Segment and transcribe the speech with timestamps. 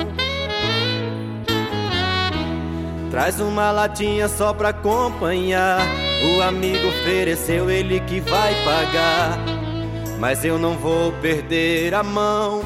[3.12, 5.82] Traz uma latinha só pra acompanhar.
[6.24, 9.38] O amigo ofereceu, ele que vai pagar.
[10.18, 12.62] Mas eu não vou perder a mão.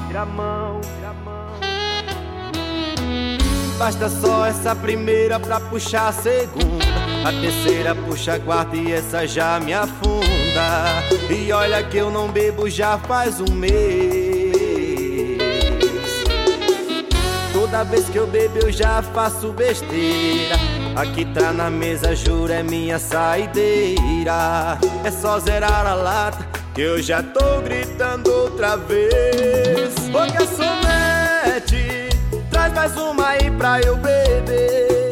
[3.80, 6.86] Basta só essa primeira pra puxar a segunda.
[7.26, 11.02] A terceira puxa a quarta e essa já me afunda.
[11.30, 14.34] E olha que eu não bebo já faz um mês.
[17.65, 20.55] Toda vez que eu bebo eu já faço besteira.
[20.95, 24.77] Aqui tá na mesa, juro, é minha saideira.
[25.03, 29.95] É só zerar a lata que eu já tô gritando outra vez.
[30.09, 32.09] Ô garçonete,
[32.52, 35.09] traz mais uma aí pra eu beber.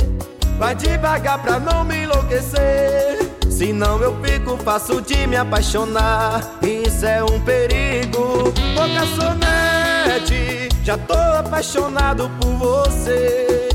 [0.59, 3.17] Vai devagar pra não me enlouquecer.
[3.49, 6.59] Senão eu fico fácil de me apaixonar.
[6.61, 8.53] Isso é um perigo.
[8.77, 10.62] Ô garçonete.
[10.83, 13.69] Já tô apaixonado por você.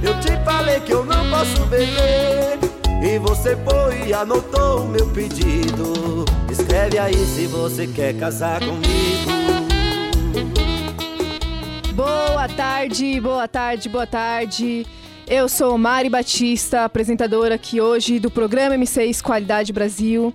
[0.00, 2.60] Eu te falei que eu não posso beber.
[3.02, 6.24] E você foi e anotou o meu pedido.
[6.48, 8.84] Escreve aí se você quer casar comigo.
[11.92, 14.86] Boa tarde, boa tarde, boa tarde.
[15.26, 20.32] Eu sou Mari Batista, apresentadora aqui hoje do programa M6 Qualidade Brasil.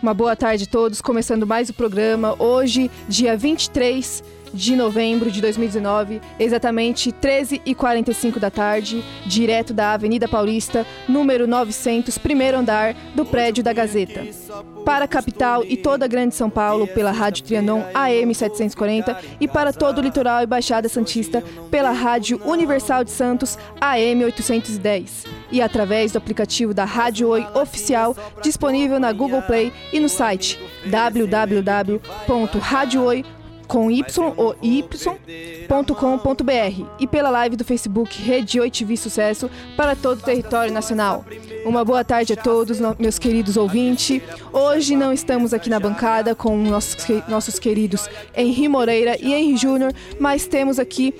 [0.00, 2.36] Uma boa tarde a todos, começando mais o programa.
[2.38, 4.22] Hoje, dia 23
[4.54, 12.58] de novembro de 2019, exatamente 13h45 da tarde, direto da Avenida Paulista, número 900, primeiro
[12.58, 14.22] andar do prédio da Gazeta.
[14.84, 19.48] Para a capital e toda a Grande São Paulo, pela Rádio Trianon AM 740 e
[19.48, 25.60] para todo o litoral e Baixada Santista, pela Rádio Universal de Santos AM 810 e
[25.60, 33.33] através do aplicativo da Rádio Oi Oficial, disponível na Google Play e no site www.radiooi.com
[33.66, 34.04] com y
[34.36, 35.72] ou y.com.br
[36.98, 41.24] e pela live do Facebook Rede 8 TV Sucesso para todo o território nacional.
[41.64, 44.22] Uma boa tarde a todos, meus queridos ouvintes.
[44.52, 46.96] Hoje não estamos aqui na bancada com nossos,
[47.28, 51.14] nossos queridos Henri Moreira e Henri Júnior, mas temos aqui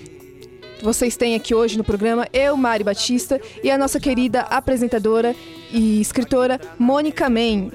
[0.83, 5.35] vocês têm aqui hoje no programa eu, Mari Batista, e a nossa querida apresentadora
[5.73, 7.73] e escritora Mônica Men.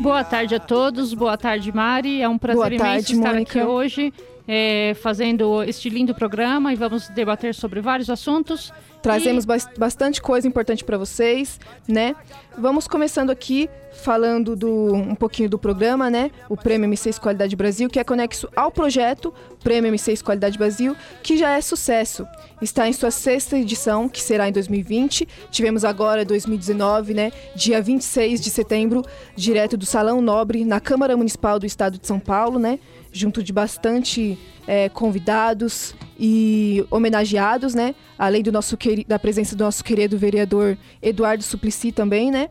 [0.00, 3.60] Boa tarde a todos, boa tarde Mari, é um prazer imenso estar Mônica.
[3.60, 4.12] aqui hoje
[4.46, 8.72] é, fazendo este lindo programa e vamos debater sobre vários assuntos.
[9.04, 9.78] Trazemos e...
[9.78, 12.16] bastante coisa importante para vocês, né?
[12.56, 13.68] Vamos começando aqui
[14.02, 16.30] falando do, um pouquinho do programa, né?
[16.48, 19.32] O Prêmio M6 Qualidade Brasil, que é conexo ao projeto
[19.62, 22.26] Prêmio M6 Qualidade Brasil, que já é sucesso.
[22.62, 25.28] Está em sua sexta edição, que será em 2020.
[25.50, 27.30] Tivemos agora 2019, né?
[27.54, 29.02] Dia 26 de setembro,
[29.36, 32.78] direto do Salão Nobre, na Câmara Municipal do Estado de São Paulo, né?
[33.14, 37.94] Junto de bastante é, convidados e homenageados, né?
[38.18, 38.76] Além do nosso
[39.06, 42.50] da presença do nosso querido vereador Eduardo Suplicy também, né?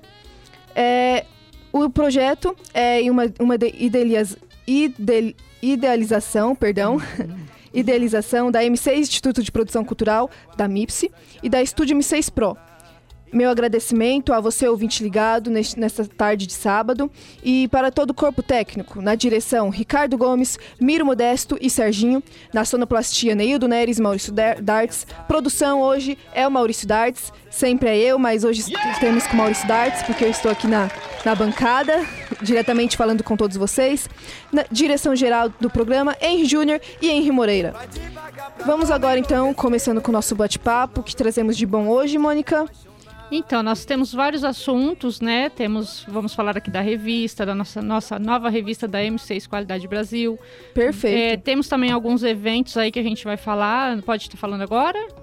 [0.74, 1.26] É,
[1.72, 6.98] o projeto é uma, uma idealiza, ide, idealização, perdão,
[7.74, 11.12] idealização da M6 Instituto de Produção Cultural, da MIPSE,
[11.42, 12.58] e da Estúdio M6 Pro.
[13.34, 17.12] Meu agradecimento a você, ouvinte ligado, nesta tarde de sábado.
[17.44, 22.22] E para todo o corpo técnico, na direção Ricardo Gomes, Miro Modesto e Serginho.
[22.54, 25.08] Na sonoplastia, Neildo Neres Maurício Dartes.
[25.28, 27.34] Produção hoje é o Maurício Dartes.
[27.50, 28.64] Sempre é eu, mas hoje
[29.00, 30.90] temos com o Maurício Dartes, porque eu estou aqui na,
[31.26, 32.06] na bancada,
[32.42, 34.10] diretamente falando com todos vocês.
[34.52, 37.74] Na direção geral do programa, Henry Júnior e Henry Moreira.
[38.66, 42.66] Vamos agora, então, começando com o nosso bate-papo, que trazemos de bom hoje, Mônica.
[43.32, 45.50] Então, nós temos vários assuntos, né?
[45.50, 50.40] Temos, vamos falar aqui da revista, da nossa, nossa nova revista da M6 Qualidade Brasil.
[50.74, 51.18] Perfeito.
[51.18, 54.02] É, temos também alguns eventos aí que a gente vai falar.
[54.04, 55.23] Pode estar falando agora?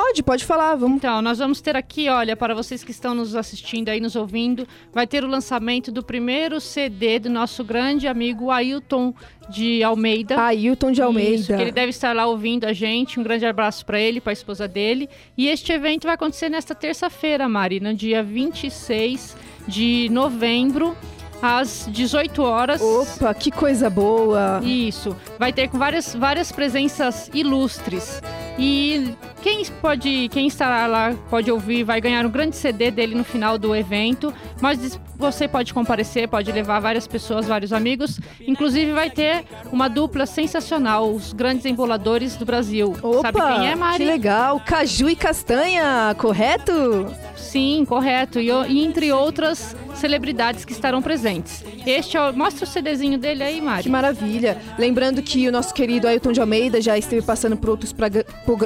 [0.00, 0.98] Pode, pode falar, vamos.
[0.98, 4.64] Então, nós vamos ter aqui, olha, para vocês que estão nos assistindo aí, nos ouvindo,
[4.92, 9.12] vai ter o lançamento do primeiro CD do nosso grande amigo Ailton
[9.50, 10.40] de Almeida.
[10.40, 11.34] Ailton de Almeida.
[11.34, 13.18] Isso, que ele deve estar lá ouvindo a gente.
[13.18, 15.08] Um grande abraço para ele, para a esposa dele.
[15.36, 19.36] E este evento vai acontecer nesta terça-feira, Mari, no dia 26
[19.66, 20.96] de novembro
[21.42, 22.80] às 18 horas.
[22.80, 24.60] Opa, que coisa boa!
[24.62, 25.16] Isso.
[25.38, 28.20] Vai ter com várias, várias presenças ilustres.
[28.58, 33.22] E quem pode, quem estará lá pode ouvir, vai ganhar um grande CD dele no
[33.22, 34.34] final do evento.
[34.60, 38.18] Mas você pode comparecer, pode levar várias pessoas, vários amigos.
[38.40, 42.96] Inclusive vai ter uma dupla sensacional, os grandes emboladores do Brasil.
[43.00, 43.98] Opa, Sabe quem é, Mari?
[43.98, 47.06] Que legal, Caju e Castanha, correto?
[47.36, 48.40] Sim, correto.
[48.40, 51.64] E, e, entre outras celebridades que estarão presentes.
[51.86, 53.82] Este é o, mostra o CDzinho dele aí, Mari.
[53.82, 54.58] Que maravilha.
[54.78, 57.94] Lembrando que o nosso querido Ailton de Almeida já esteve passando por outros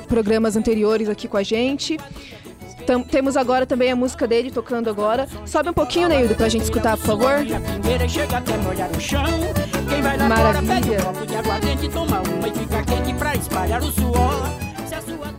[0.09, 1.99] programas anteriores aqui com a gente.
[2.87, 5.29] Tam, temos agora também a música dele tocando agora.
[5.47, 7.45] Sobe um pouquinho, Neildo, pra gente escutar, por favor.
[10.29, 10.99] Maravilha.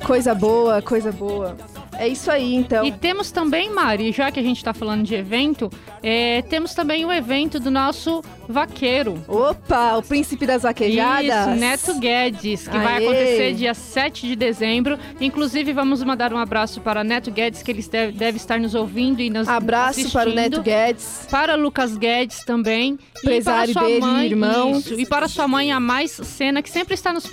[0.05, 1.55] Coisa boa, coisa boa.
[1.97, 2.85] É isso aí, então.
[2.85, 5.69] E temos também, Mari, já que a gente está falando de evento,
[6.01, 9.23] é, temos também o evento do nosso vaqueiro.
[9.27, 11.47] Opa, o príncipe das vaquejadas.
[11.47, 12.83] Isso, Neto Guedes, que Aê.
[12.83, 14.97] vai acontecer dia 7 de dezembro.
[15.19, 19.21] Inclusive, vamos mandar um abraço para Neto Guedes, que ele deve, deve estar nos ouvindo
[19.21, 20.13] e nos Abraço assistindo.
[20.13, 21.27] para o Neto Guedes.
[21.29, 22.97] Para Lucas Guedes também.
[23.17, 24.71] Empresário dele, mãe, irmão.
[24.71, 27.25] Isso, e para sua mãe, a Mais Cena, que sempre está nos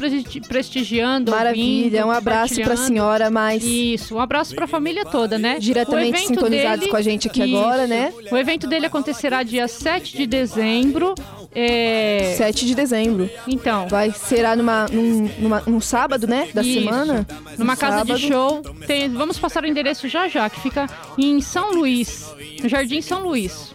[0.46, 1.32] prestigiando.
[1.32, 3.64] Maravilha, ouvindo, um abraço para a senhora Mais.
[3.64, 5.58] Isso, um abraço para a família toda, né?
[5.58, 7.56] Diretamente sintonizados dele, com a gente aqui isso.
[7.56, 8.12] agora, né?
[8.30, 11.14] O evento dele acontecerá dia 7 de dezembro.
[11.54, 12.34] É...
[12.36, 13.28] 7 de dezembro.
[13.46, 13.88] Então.
[13.88, 16.48] Vai será numa, num, numa, num sábado, né?
[16.54, 16.74] Da Isso.
[16.74, 17.26] semana.
[17.58, 18.18] Numa um casa sábado.
[18.18, 18.62] de show.
[18.86, 20.86] Tem, vamos passar o endereço já já, que fica
[21.18, 22.26] em São Luís,
[22.62, 23.74] no Jardim São Luís.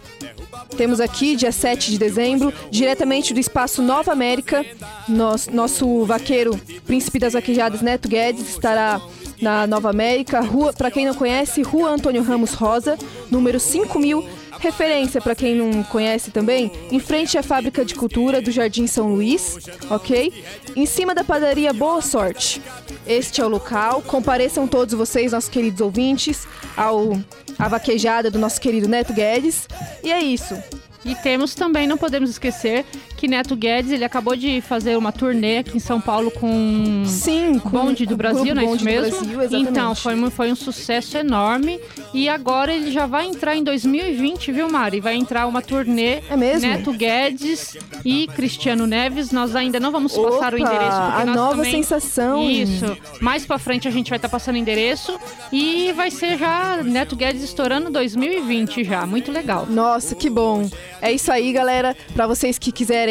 [0.76, 4.64] Temos aqui, dia 7 de dezembro, diretamente do Espaço Nova América,
[5.08, 9.00] nosso, nosso vaqueiro, príncipe das vaquejadas, Neto Guedes, estará
[9.40, 12.98] na Nova América, rua, para quem não conhece, Rua Antônio Ramos Rosa,
[13.30, 14.24] número 5000,
[14.58, 19.14] referência para quem não conhece também, em frente à Fábrica de Cultura do Jardim São
[19.14, 19.58] Luís,
[19.90, 20.32] ok?
[20.74, 22.60] Em cima da padaria Boa Sorte.
[23.06, 24.02] Este é o local.
[24.02, 27.12] Compareçam todos vocês, nossos queridos ouvintes, ao
[27.58, 29.68] a vaquejada do nosso querido Neto Guedes.
[30.02, 30.54] E é isso.
[31.04, 32.84] E temos também, não podemos esquecer,
[33.16, 37.58] que Neto Guedes ele acabou de fazer uma turnê aqui em São Paulo com Sim,
[37.58, 39.26] com Bonde do Brasil, não é isso mesmo?
[39.26, 41.80] Brasil, então, foi, foi um sucesso enorme.
[42.12, 45.00] E agora ele já vai entrar em 2020, viu, Mari?
[45.00, 46.68] Vai entrar uma turnê é mesmo?
[46.68, 49.30] Neto Guedes e Cristiano Neves.
[49.32, 50.96] Nós ainda não vamos passar Opa, o endereço.
[50.96, 51.72] A nova também...
[51.72, 52.42] sensação.
[52.42, 52.96] Isso.
[53.20, 55.18] Mais pra frente a gente vai estar tá passando o endereço.
[55.50, 59.06] E vai ser já Neto Guedes estourando 2020 já.
[59.06, 59.66] Muito legal.
[59.68, 60.68] Nossa, que bom.
[61.00, 61.96] É isso aí, galera.
[62.14, 63.05] Para vocês que quiserem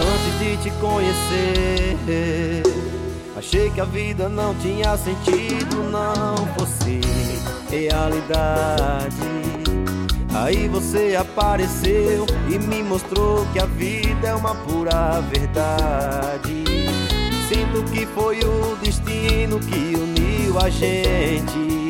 [0.00, 2.62] Antes de te conhecer,
[3.36, 7.00] achei que a vida não tinha sentido, não fosse
[7.70, 9.16] realidade.
[10.34, 16.64] Aí você apareceu e me mostrou que a vida é uma pura verdade.
[17.48, 21.81] Sinto que foi o destino que uniu a gente.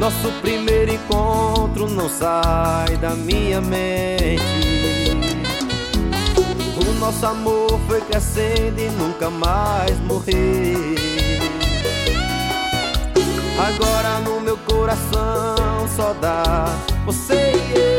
[0.00, 4.42] Nosso primeiro encontro não sai da minha mente.
[6.76, 10.94] O nosso amor foi crescendo e nunca mais morreu.
[13.58, 16.64] Agora no meu coração só dá
[17.04, 17.97] você e eu.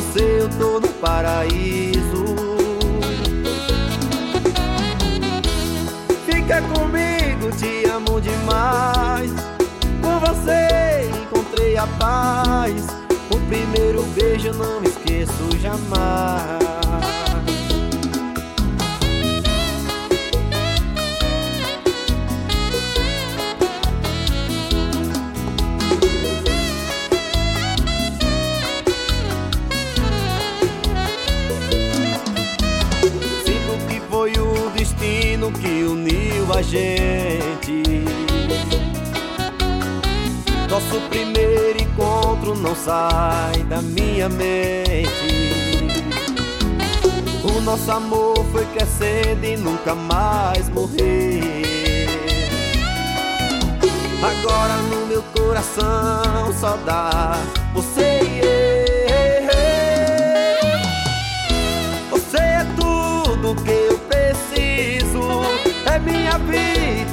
[0.00, 2.24] Você eu tô no paraíso.
[6.24, 9.32] Fica comigo, te amo demais.
[10.00, 12.86] Com você encontrei a paz.
[13.28, 16.87] O primeiro beijo não esqueço jamais.
[36.68, 37.82] Gente.
[40.68, 45.48] Nosso primeiro encontro não sai da minha mente.
[47.42, 51.68] O nosso amor foi crescendo e nunca mais morreu.
[54.22, 57.40] Agora no meu coração só dá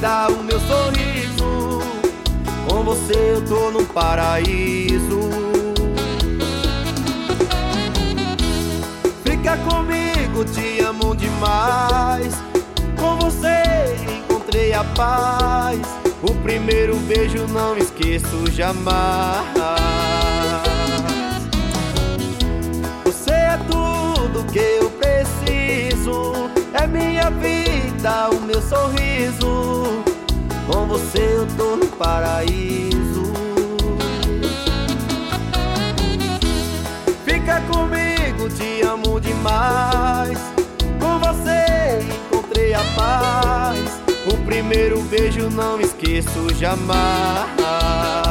[0.06, 1.80] o meu sorriso.
[2.68, 5.20] Com você eu tô no paraíso.
[9.24, 12.34] Fica comigo, te amo demais.
[12.96, 15.80] Com você encontrei a paz.
[16.22, 19.44] O primeiro beijo não esqueço jamais.
[23.04, 26.50] Você é tudo que eu preciso.
[26.72, 27.55] É minha vida,
[28.06, 30.04] o meu sorriso.
[30.66, 33.32] Com você eu tô no paraíso.
[37.24, 40.38] Fica comigo, te amo demais.
[41.00, 41.98] Com você
[42.30, 43.78] encontrei a paz.
[44.32, 48.25] O primeiro beijo não esqueço jamais.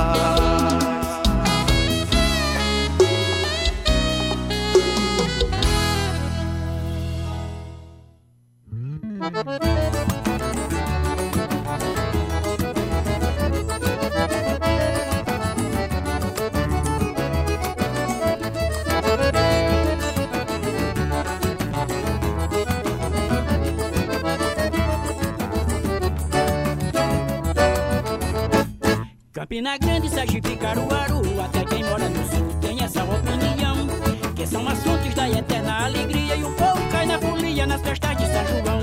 [29.45, 33.87] Campina Grande, Sergipe, Caruaru, até quem mora no sul tem essa opinião.
[34.35, 38.17] Que são as fontes da eterna alegria e o povo cai na folia nas festas
[38.17, 38.81] de São João.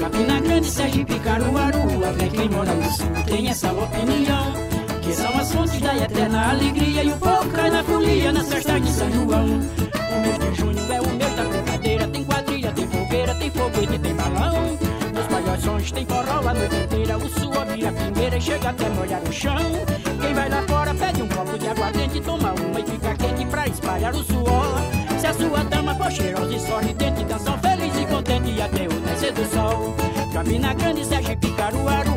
[0.00, 4.54] Campina Grande, Sergipe, Caruaru, até quem mora no sul tem essa opinião.
[5.02, 8.82] Que são as fontes da eterna alegria e o povo cai na folia nas festas
[8.82, 9.44] de São João.
[9.44, 13.98] O mês de junho é o mês da brincadeira, tem quadrilha, tem fogueira, tem foguete,
[13.98, 14.89] tem balão.
[15.88, 19.56] Tem forró a noite inteira, o suor vira pingueira e chega até molhar o chão.
[20.20, 23.66] Quem vai lá fora pede um copo de aguardente, toma uma e fica quente pra
[23.66, 24.78] espalhar o suor.
[25.18, 29.32] Se a sua dama for cheirosa e sorridente, dançam feliz e contente até o nascer
[29.32, 29.94] do sol.
[30.32, 32.09] Campina Grande, Sergipe, Caruaru,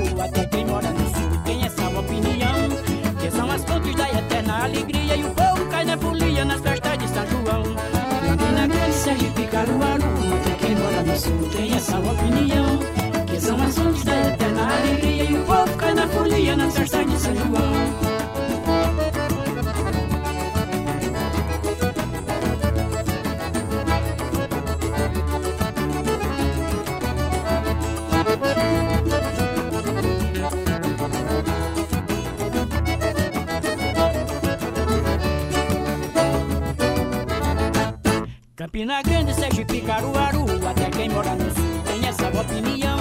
[38.73, 42.97] Campina Grande, Sergipe, Caruaru, até quem mora no sul tem essa opinião.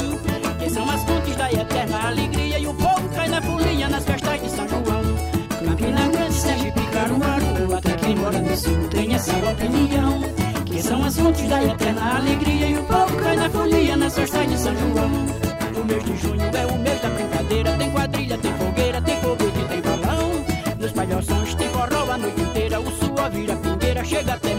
[0.59, 4.43] Que são as fontes da eterna alegria e o povo cai na folia nas festas
[4.43, 5.03] de São João.
[5.65, 10.21] Campina Grande, Sergipe, Caruaru, até quem mora no sul tem essa opinião.
[10.67, 14.47] Que são as fontes da eterna alegria e o povo cai na folia nas festas
[14.51, 15.11] de São João.
[15.81, 19.65] O mês de junho é o mês da brincadeira, tem quadrilha, tem fogueira, tem foguete,
[19.71, 20.45] tem balão.
[20.79, 24.52] Nos palhações tem forró a noite inteira, o suor vira pingueira, chega até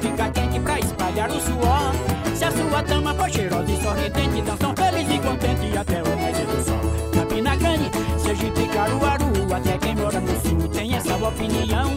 [0.00, 1.92] fica quente pra espalhar o suor.
[2.34, 6.46] Se a sua dama for cheirosa e sorridente, dançam feliz e contente até o nascer
[6.46, 6.80] do sol.
[7.12, 11.90] Campina Grande, Sergipe, Caruaru, até quem mora no sul tem essa opinião.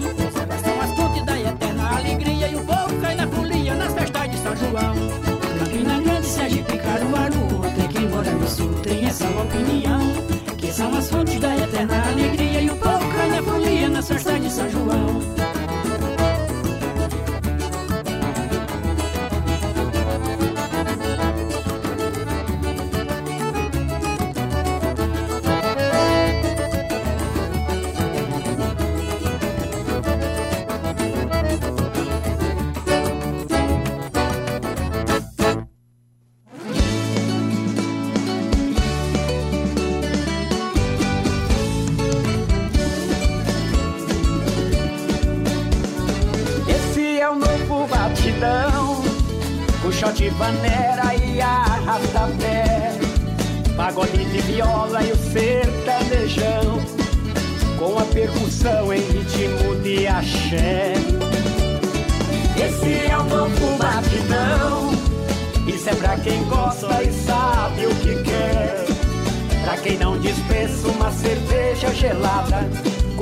[0.63, 4.37] São as fontes da eterna alegria e o povo cai na folia nas festas de
[4.37, 5.22] São João.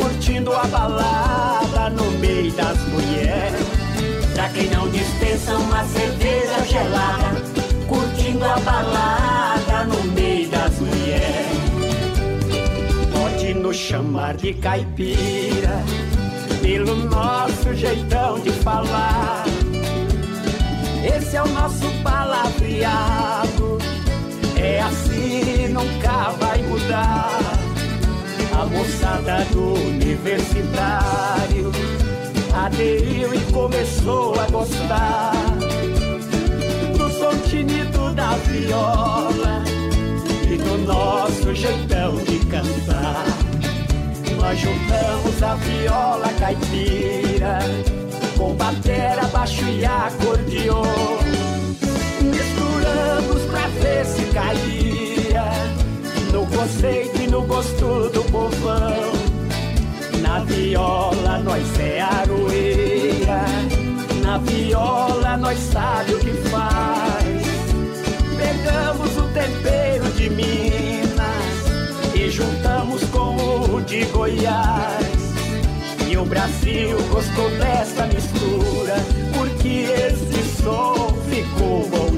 [0.02, 3.68] Curtindo a balada no meio das mulheres.
[4.34, 7.42] Pra quem não dispensa uma cerveja gelada,
[7.88, 11.52] curtindo a balada no meio das mulheres.
[13.14, 15.84] Pode nos chamar de caipira,
[16.62, 19.44] pelo nosso jeitão de falar.
[21.04, 23.78] Esse é o nosso palavreado,
[24.58, 27.31] é assim, nunca vai mudar.
[28.54, 31.72] A moçada do universitário
[32.54, 35.32] aderiu e começou a gostar
[36.98, 39.64] do som tinido da viola
[40.50, 43.26] e do nosso jeitão de cantar.
[44.38, 47.60] Nós juntamos a viola caipira
[48.38, 50.84] com batera, baixo e acordeon.
[52.22, 55.46] Misturamos pra ver se caía
[56.34, 59.12] no conceito no gosto do povão.
[60.22, 63.46] Na viola nós é aroeira,
[64.22, 67.42] na viola nós sabe o que faz.
[68.38, 71.56] Pegamos o tempero de Minas
[72.14, 75.22] e juntamos com o de Goiás.
[76.10, 78.96] E o Brasil gostou dessa mistura,
[79.34, 82.11] porque esse som ficou bom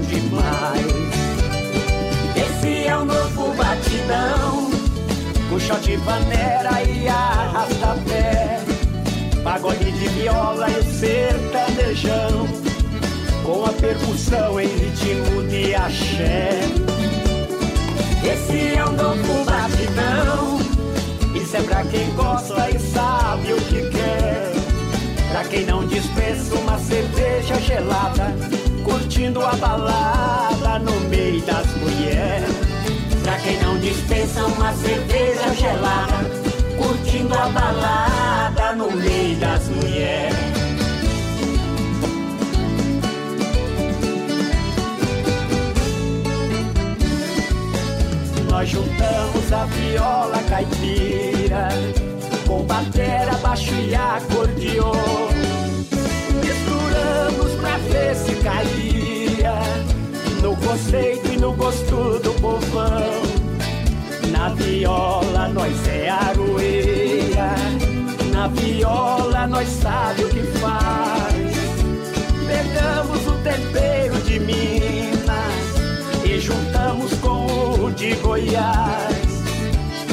[5.63, 8.59] com shot vanera e arrasta-pé.
[9.43, 12.47] Pagode de viola e sertanejão,
[13.43, 16.61] com a percussão em ritmo de axé.
[18.23, 20.59] Esse é o novo batidão,
[21.35, 24.53] isso é pra quem gosta e sabe o que quer.
[25.31, 28.33] Pra quem não dispensa uma cerveja gelada,
[28.83, 32.52] curtindo a balada no meio das mulheres.
[33.43, 36.29] Quem não dispensa uma cerveja gelada,
[36.77, 40.53] curtindo a balada no meio das mulheres.
[48.49, 51.67] Nós juntamos a viola caipira
[52.47, 54.93] com batera, baixo e acordeon.
[56.39, 59.55] Misturamos pra ver se caía
[60.41, 63.32] no conceito e no gosto do povão.
[64.33, 67.53] Na viola nós é aroeira,
[68.31, 71.53] na viola nós sabe o que faz.
[72.47, 75.63] Pegamos o tempero de Minas
[76.25, 77.45] e juntamos com
[77.85, 79.13] o de Goiás.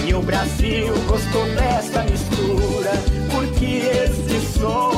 [0.07, 2.93] E o Brasil gostou dessa mistura,
[3.33, 4.90] porque esse som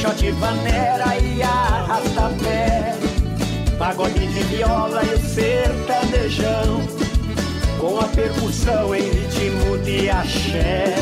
[0.00, 2.94] shot vanera e arrasta-pé.
[3.78, 6.80] Pagode de viola e o sertanejão,
[7.78, 10.94] com a percussão em ritmo de axé.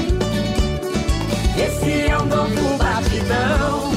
[1.57, 3.93] Esse é o novo batidão,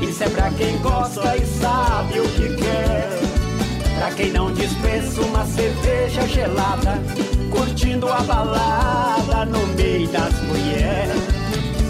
[0.00, 3.08] isso é pra quem gosta e sabe o que quer.
[3.98, 6.98] Pra quem não dispensa uma cerveja gelada,
[7.50, 11.31] curtindo a balada no meio das mulheres.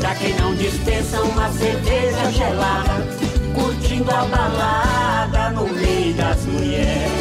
[0.03, 3.07] Pra quem não dispensa uma cerveja gelada,
[3.55, 7.13] curtindo a balada no meio das mulheres.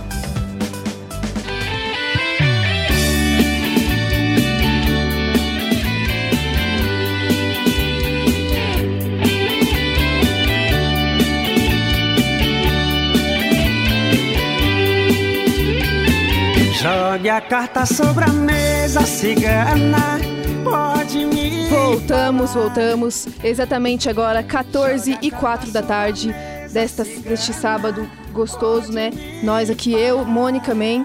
[16.80, 20.18] Jogue a carta sobre a mesa, cigana.
[20.64, 21.68] Pode me.
[21.68, 23.28] Voltamos, voltamos.
[23.44, 26.34] Exatamente agora, 14 e 4 da tarde
[26.72, 29.10] desta, deste sábado gostoso, né?
[29.42, 31.04] Nós aqui, eu, Mônica Men,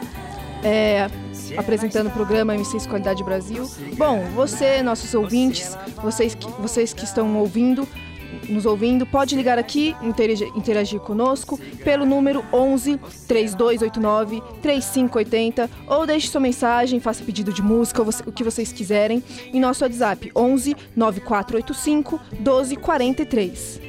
[0.64, 1.10] é,
[1.58, 3.70] apresentando o programa M6 Qualidade Brasil.
[3.98, 7.86] Bom, você, nossos ouvintes, vocês que, vocês que estão ouvindo,
[8.50, 16.28] nos ouvindo, pode ligar aqui, interagir, interagir conosco pelo número 11 3289 3580 ou deixe
[16.28, 22.20] sua mensagem, faça pedido de música, o que vocês quiserem, em nosso WhatsApp 11 9485
[22.34, 23.82] 1243.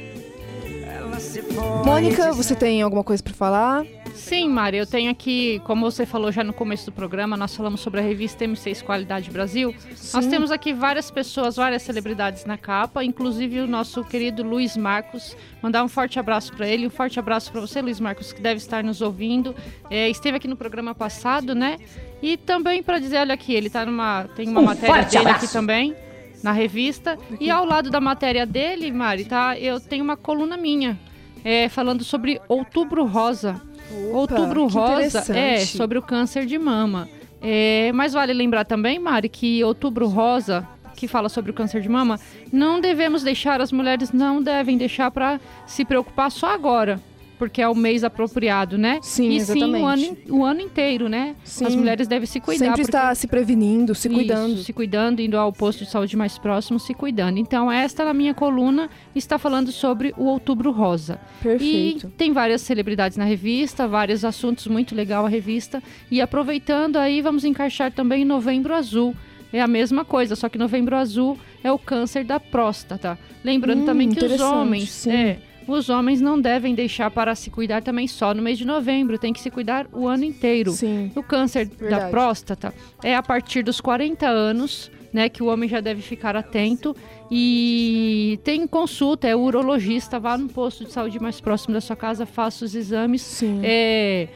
[1.85, 3.85] Mônica, você tem alguma coisa para falar?
[4.17, 7.79] Sim, Mari, eu tenho aqui, como você falou já no começo do programa, nós falamos
[7.81, 9.73] sobre a revista M6 Qualidade Brasil.
[9.95, 10.17] Sim.
[10.17, 15.37] Nós temos aqui várias pessoas, várias celebridades na capa, inclusive o nosso querido Luiz Marcos.
[15.61, 18.57] Mandar um forte abraço para ele, um forte abraço para você, Luiz Marcos, que deve
[18.57, 19.55] estar nos ouvindo.
[19.89, 21.77] É, esteve aqui no programa passado, né?
[22.21, 24.23] E também para dizer, olha aqui, ele tá numa.
[24.35, 25.45] Tem uma um matéria dele abraço.
[25.45, 25.95] aqui também
[26.43, 27.17] na revista.
[27.39, 29.57] E ao lado da matéria dele, Mari, tá?
[29.57, 30.99] Eu tenho uma coluna minha
[31.43, 33.61] é, falando sobre Outubro Rosa.
[33.91, 37.07] Opa, Outubro Rosa é sobre o câncer de mama.
[37.41, 41.89] É, mas vale lembrar também, Mari, que Outubro Rosa, que fala sobre o câncer de
[41.89, 42.19] mama,
[42.51, 46.99] não devemos deixar, as mulheres não devem deixar para se preocupar só agora
[47.37, 48.99] porque é o mês apropriado, né?
[49.01, 49.75] Sim, e exatamente.
[49.75, 51.35] sim o ano, o ano inteiro, né?
[51.43, 51.65] Sim.
[51.65, 52.65] As mulheres devem se cuidar.
[52.65, 52.97] Sempre porque...
[52.97, 54.55] estar se prevenindo, se cuidando.
[54.55, 57.37] Isso, se cuidando, indo ao posto de saúde mais próximo, se cuidando.
[57.37, 61.19] Então, esta na minha coluna está falando sobre o Outubro Rosa.
[61.41, 62.07] Perfeito.
[62.07, 65.81] E tem várias celebridades na revista, vários assuntos muito legal a revista.
[66.09, 69.15] E aproveitando aí, vamos encaixar também Novembro Azul.
[69.51, 73.17] É a mesma coisa, só que Novembro Azul é o câncer da próstata.
[73.43, 77.81] Lembrando hum, também que os homens, é, os homens não devem deixar para se cuidar
[77.81, 80.71] também só no mês de novembro, tem que se cuidar o ano inteiro.
[80.71, 81.11] Sim.
[81.15, 82.03] O câncer Verdade.
[82.03, 86.35] da próstata é a partir dos 40 anos, né, que o homem já deve ficar
[86.35, 86.95] atento
[87.29, 92.25] e tem consulta, é urologista, vá no posto de saúde mais próximo da sua casa,
[92.25, 93.21] faça os exames.
[93.21, 93.61] Sim.
[93.63, 94.27] É,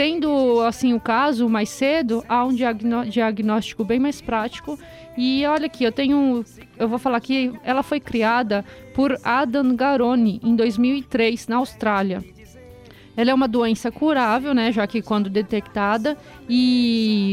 [0.00, 4.78] tendo assim o caso mais cedo, há um diagnóstico bem mais prático.
[5.14, 6.42] E olha aqui, eu tenho
[6.78, 12.24] eu vou falar que ela foi criada por Adam Garoni em 2003 na Austrália.
[13.14, 16.16] Ela é uma doença curável, né, já que quando detectada
[16.48, 17.29] e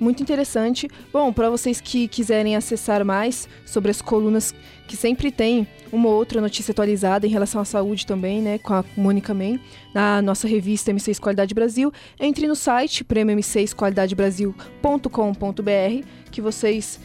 [0.00, 0.88] Muito interessante.
[1.12, 4.54] Bom, para vocês que quiserem acessar mais sobre as colunas
[4.88, 8.72] que sempre tem uma ou outra notícia atualizada em relação à saúde também, né, com
[8.72, 9.60] a Mônica Man,
[9.94, 16.98] na nossa revista M6 Qualidade Brasil, entre no site prêmio m6qualidadebrasil.com.br, que vocês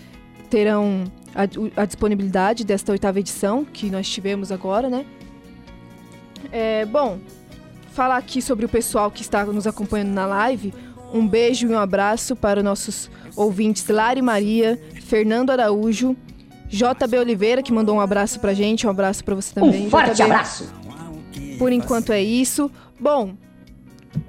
[0.50, 1.04] terão
[1.36, 1.42] a,
[1.82, 5.06] a, disponibilidade desta oitava edição que nós tivemos agora, né?
[6.52, 7.20] É, bom,
[7.92, 10.74] falar aqui sobre o pessoal que está nos acompanhando na live.
[11.16, 16.14] Um beijo e um abraço para os nossos ouvintes Lari Maria, Fernando Araújo,
[16.68, 19.88] JB Oliveira, que mandou um abraço pra gente, um abraço para você também.
[19.88, 20.24] Um forte JB.
[20.24, 20.74] abraço!
[21.58, 22.70] Por enquanto é isso.
[23.00, 23.34] Bom,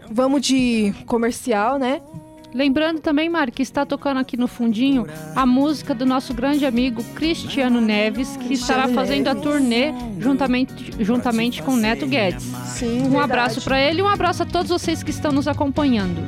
[0.09, 2.01] vamos de comercial, né?
[2.57, 7.05] Lembrando também, Mari, que está tocando aqui no fundinho a música do nosso grande amigo
[7.15, 12.45] Cristiano Neves, que estará fazendo a turnê juntamente, juntamente com Neto Guedes.
[12.65, 13.25] Sim, um verdade.
[13.25, 16.23] abraço para ele e um abraço a todos vocês que estão nos acompanhando.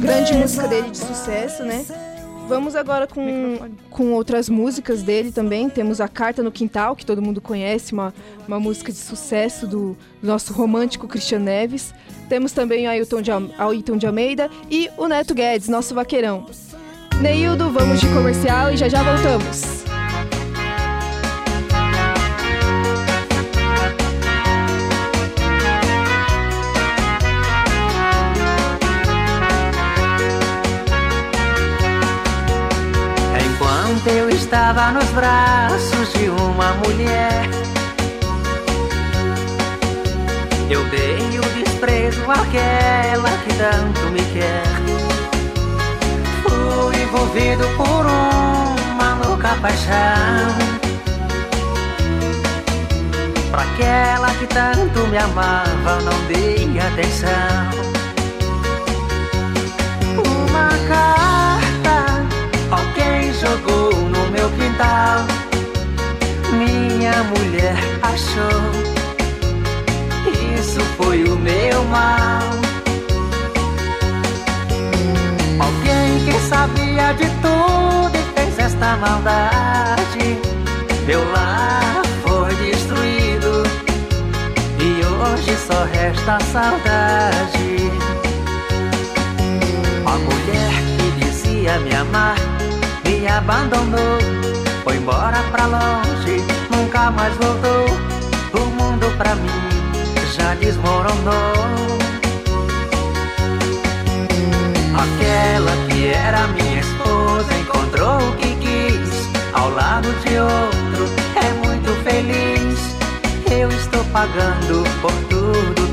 [0.00, 1.84] Grande música dele de sucesso, né?
[2.48, 3.58] Vamos agora com,
[3.90, 5.68] com outras músicas dele também.
[5.68, 8.14] Temos a Carta no Quintal, que todo mundo conhece, uma,
[8.46, 11.92] uma música de sucesso do, do nosso romântico Christian Neves.
[12.26, 16.46] Temos também o Ailton de, Ailton de Almeida e o Neto Guedes, nosso vaqueirão.
[17.20, 19.97] Neildo, vamos de comercial e já já voltamos.
[34.38, 37.50] Estava nos braços de uma mulher.
[40.70, 44.62] Eu dei o desprezo àquela que tanto me quer.
[46.42, 50.54] Fui envolvido por uma louca paixão.
[53.50, 57.67] Pra aquela que tanto me amava, não dei atenção.
[67.08, 68.60] Minha mulher achou
[70.58, 72.42] isso foi o meu mal.
[75.58, 80.38] Alguém que sabia de tudo e fez esta maldade.
[81.06, 83.62] Meu lar foi destruído
[84.78, 87.90] e hoje só resta saudade.
[90.04, 92.36] A mulher que dizia me amar
[93.02, 94.18] me abandonou,
[94.84, 96.17] foi embora pra longe,
[96.88, 97.84] nunca mais voltou.
[98.54, 99.50] O mundo pra mim
[100.34, 101.52] já desmoronou.
[104.96, 111.04] Aquela que era minha esposa encontrou o que quis ao lado de outro.
[111.36, 112.78] É muito feliz.
[113.50, 115.87] Eu estou pagando por tudo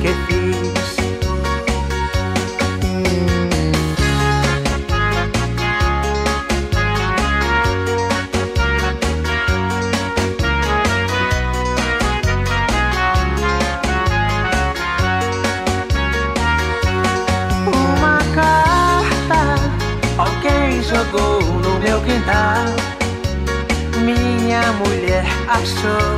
[24.58, 26.18] Minha mulher achou,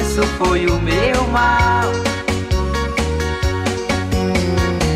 [0.00, 1.84] isso foi o meu mal.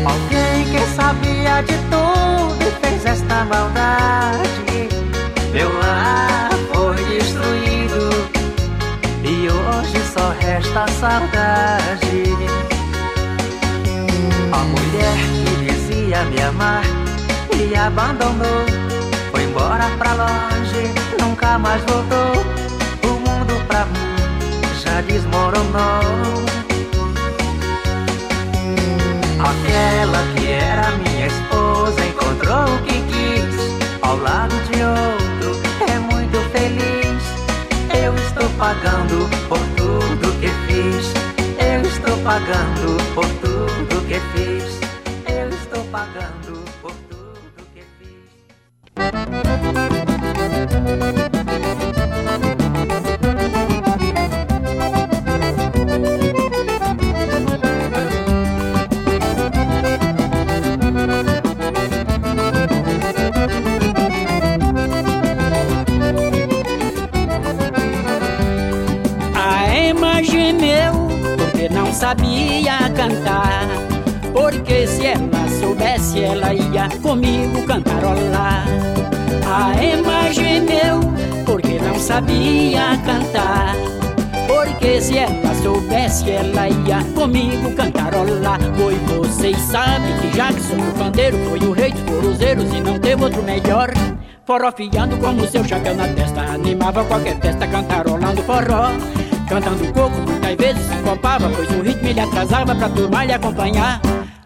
[0.03, 4.89] Alguém que sabia de tudo e fez esta maldade.
[5.51, 8.09] Meu lar foi destruído
[9.23, 12.23] e hoje só resta saudade.
[14.51, 16.83] A mulher que dizia me amar
[17.55, 18.65] me abandonou.
[19.29, 22.43] Foi embora pra longe, nunca mais voltou.
[23.09, 24.15] O mundo pra mim
[24.83, 26.43] já desmoronou.
[29.39, 35.49] Aquela que era minha esposa encontrou o que quis ao lado de outro.
[35.89, 37.23] É muito feliz.
[38.03, 41.13] Eu estou pagando por tudo que fiz.
[41.59, 44.79] Eu estou pagando por tudo que fiz.
[45.27, 46.62] Eu estou pagando
[72.03, 73.67] sabia cantar.
[74.33, 78.65] Porque se ela soubesse, ela ia comigo cantarolar.
[79.45, 80.99] A Emma gemeu
[81.45, 83.75] porque não sabia cantar.
[84.47, 88.59] Porque se ela soubesse, ela ia comigo cantarolar.
[88.77, 93.23] Pois vocês sabem que Jackson, o pandeiro, foi o rei dos coruzeiros e não teve
[93.23, 93.91] outro melhor.
[94.45, 98.91] Forrofiando como seu chapéu na testa, animava qualquer festa, cantarolando forró.
[99.47, 104.01] Cantando coco, muitas vezes se copava, pois o ritmo ele atrasava pra turma lhe acompanhar.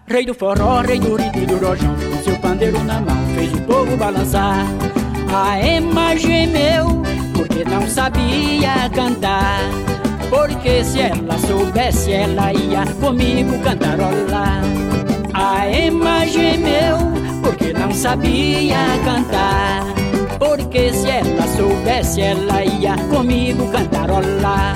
[0.07, 3.53] Rei do forró, rei do ritmo e do rojão, com seu pandeiro na mão, fez
[3.53, 4.65] o povo balançar.
[5.31, 7.03] A Ema gemeu,
[7.35, 9.59] porque não sabia cantar.
[10.29, 14.61] Porque se ela soubesse, ela ia comigo cantarolar.
[15.33, 16.97] A Ema gemeu,
[17.43, 19.83] porque não sabia cantar.
[20.39, 24.75] Porque se ela soubesse, ela ia comigo cantarolar.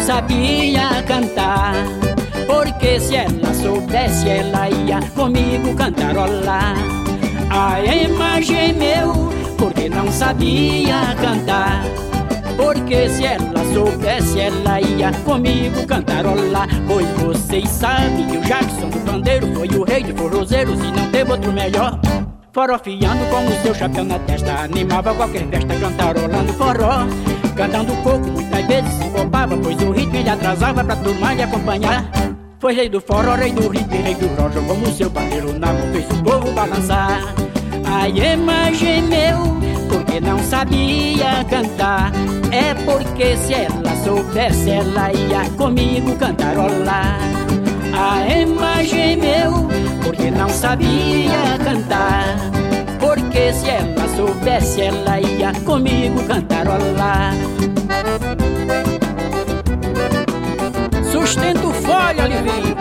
[0.00, 1.74] Sabia cantar.
[2.46, 6.74] Porque se ela soubesse, ela ia comigo cantarolar.
[7.50, 11.84] A Ema gemeu porque não sabia cantar.
[12.56, 16.68] Porque se ela soubesse, ela ia comigo cantarolar.
[16.86, 21.10] Pois vocês sabem que o Jackson do pandeiro foi o rei de forrozeiros e não
[21.10, 21.98] teve outro melhor.
[22.52, 27.06] Forofiando com o seu chapéu na testa, animava qualquer festa, cantarolando forró.
[27.54, 32.10] Cantando coco, muitas vezes se roubava, pois o ritmo ele atrasava pra turma lhe acompanhar.
[32.58, 35.72] Foi rei do forró, rei do ritmo rei do rojo, como o seu pandeiro na
[35.72, 37.22] mão fez o povo balançar.
[37.84, 39.38] A Ema gemeu,
[39.88, 42.10] porque não sabia cantar.
[42.50, 47.39] É porque se ela soubesse, ela ia comigo cantarolar.
[48.00, 49.68] A Ema gemeu,
[50.02, 52.36] porque não sabia cantar.
[52.98, 57.34] Porque se ela soubesse, ela ia comigo cantarolar.
[61.12, 62.76] Sustento folha, Olivinho.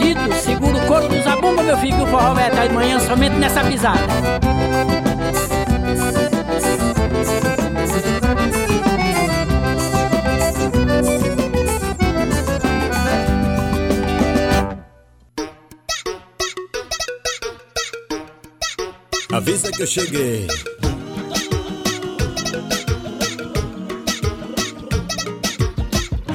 [0.00, 3.36] Dito, seguro o couro dos abumba, meu filho, que o forró vai até amanhã somente
[3.36, 4.00] nessa pisada.
[19.34, 20.46] Avisa que eu cheguei.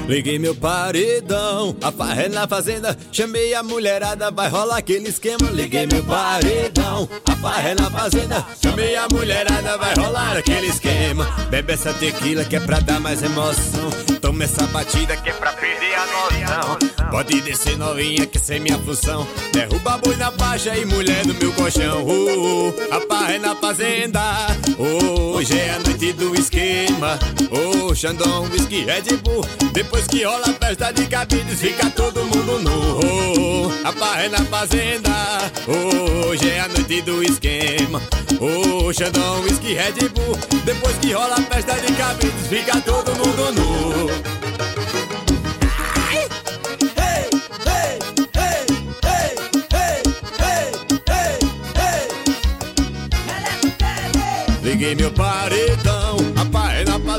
[0.10, 2.98] Liguei meu paredão, a farra é na fazenda.
[3.12, 5.52] Chamei a mulherada, vai rolar aquele esquema.
[5.52, 8.43] Liguei meu paredão, a farra é na fazenda.
[8.60, 11.28] Chamei a mulherada, vai rolar aquele esquema.
[11.52, 13.91] Bebe essa tequila que é pra dar mais emoção.
[14.19, 17.10] Toma essa batida que é pra perder a noção.
[17.12, 19.28] Pode descer novinha que essa é minha função.
[19.54, 22.04] Derruba boi na faixa e mulher no meu colchão.
[22.04, 24.22] Uh, a farra é na fazenda.
[24.78, 27.19] Hoje é a noite do esquema.
[27.52, 29.45] Oh, Xandão, whisky, Red Bull.
[29.72, 32.99] Depois que rola a festa de cabides, fica todo mundo nu.
[32.99, 35.12] Oh, a farra é na fazenda.
[35.67, 38.01] Oh, hoje é a noite do esquema.
[38.39, 40.38] Oh, Xandão, whisky, Red Bull.
[40.63, 44.39] Depois que rola a festa de cabides, fica todo mundo nu.
[54.62, 55.88] Liguei meu paredão, é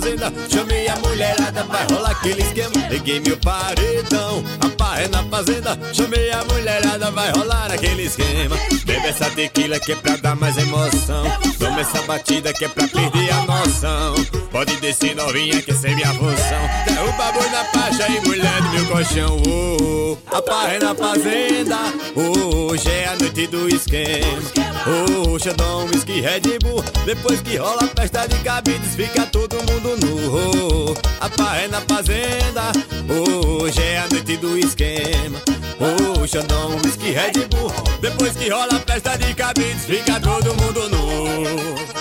[0.01, 0.33] fazenda.
[0.49, 2.89] Chamei a mulherada, vai rolar aquele esquema.
[2.91, 5.79] Liguei meu paredão, a pá é na fazenda.
[5.93, 8.57] Chamei a mulherada, vai rolar aquele esquema.
[8.85, 11.25] Bebe essa tequila que é pra dar mais emoção.
[11.59, 14.15] Toma essa batida que é pra perder a noção.
[14.51, 16.63] Pode descer novinha que essa é minha função.
[16.87, 19.37] Derruba boi na faixa e mulher do meu colchão.
[19.47, 21.77] Oh, oh, a pá é na fazenda.
[22.17, 24.43] Oh, hoje é a noite do esquema.
[24.87, 26.83] Oh, Xandão, whisky, Red Bull.
[27.05, 30.21] Depois que rola a festa de cabides, fica todo mundo nu.
[30.33, 32.73] Oh, a é na fazenda.
[33.09, 35.41] Hoje é a noite do esquema.
[35.79, 37.73] Oh, Xandão, whisky, Red Bull.
[38.01, 42.01] Depois que rola a festa de cabides, fica todo mundo nu.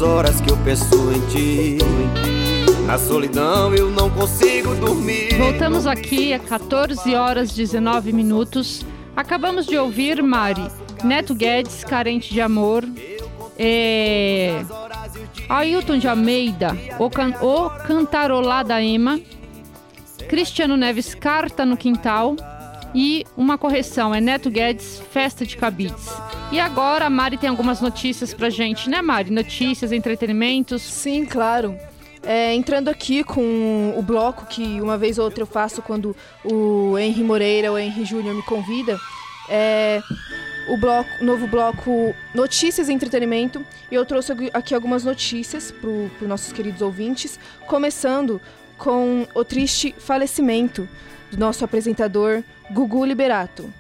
[0.06, 1.78] horas que eu penso em ti.
[2.86, 5.36] Na solidão eu não consigo dormir.
[5.38, 8.86] Voltamos aqui a 14 horas 19 minutos.
[9.16, 10.66] Acabamos de ouvir Mari,
[11.04, 12.84] Neto Guedes, Carente de Amor,
[13.58, 14.64] é...
[15.50, 17.34] Ailton de Almeida, o, can...
[17.42, 19.20] o Cantarolá da Ema,
[20.28, 22.36] Cristiano Neves, Carta no Quintal
[22.96, 26.08] e uma correção, é Neto Guedes, Festa de Cabides.
[26.50, 29.32] E agora a Mari tem algumas notícias pra gente, né, Mari?
[29.32, 30.82] Notícias, entretenimentos.
[30.82, 31.78] Sim, claro.
[32.24, 36.16] É, entrando aqui com o bloco que uma vez ou outra eu faço quando
[36.46, 38.98] o Henry Moreira ou o Henry Júnior me convida,
[39.50, 40.02] é
[40.70, 43.64] o bloco, novo bloco Notícias e Entretenimento.
[43.92, 47.38] E eu trouxe aqui algumas notícias para os nossos queridos ouvintes,
[47.68, 48.42] começando
[48.78, 50.88] com o triste falecimento
[51.32, 53.72] do nosso apresentador Gugu Liberato.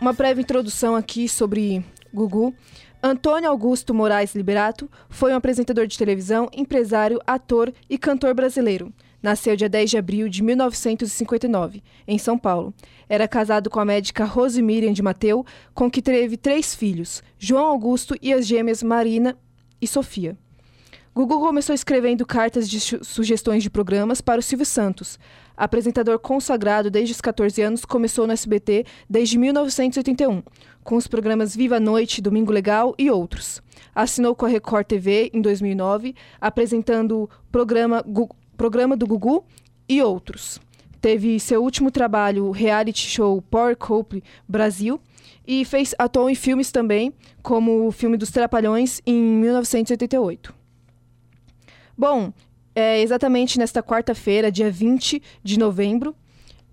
[0.00, 2.54] Uma breve introdução aqui sobre Gugu.
[3.02, 8.92] Antônio Augusto Moraes Liberato foi um apresentador de televisão, empresário, ator e cantor brasileiro.
[9.22, 12.74] Nasceu dia 10 de abril de 1959, em São Paulo.
[13.08, 17.66] Era casado com a médica Rose Miriam de Mateu, com que teve três filhos, João
[17.66, 19.36] Augusto e as gêmeas Marina
[19.80, 20.36] e Sofia.
[21.14, 25.18] Gugu começou escrevendo cartas de sugestões de programas para o Silvio Santos,
[25.54, 30.42] apresentador consagrado desde os 14 anos, começou no SBT desde 1981,
[30.82, 33.60] com os programas Viva a Noite, Domingo Legal e outros.
[33.94, 38.02] Assinou com a Record TV em 2009, apresentando o programa,
[38.56, 39.44] programa do Gugu
[39.86, 40.58] e outros.
[40.98, 44.98] Teve seu último trabalho, reality show Power Couple Brasil,
[45.46, 50.61] e fez atuou em filmes também, como o filme dos Trapalhões em 1988.
[51.96, 52.32] Bom,
[52.74, 56.14] é, exatamente nesta quarta-feira, dia 20 de novembro,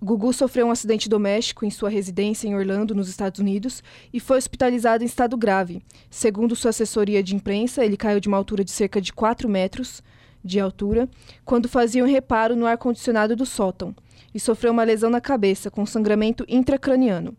[0.01, 4.37] Gugu sofreu um acidente doméstico em sua residência em Orlando, nos Estados Unidos, e foi
[4.37, 5.81] hospitalizado em estado grave.
[6.09, 10.01] Segundo sua assessoria de imprensa, ele caiu de uma altura de cerca de 4 metros
[10.41, 11.09] de altura
[11.43, 13.93] quando fazia um reparo no ar-condicionado do sótão
[14.33, 17.35] e sofreu uma lesão na cabeça, com sangramento intracraniano.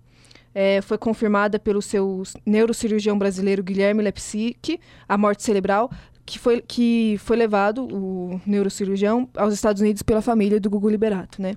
[0.55, 5.91] É, foi confirmada pelo seu neurocirurgião brasileiro Guilherme Lepsic, a morte cerebral,
[6.31, 11.43] que foi, que foi levado, o neurocirurgião, aos Estados Unidos pela família do Gugu Liberato,
[11.43, 11.57] né?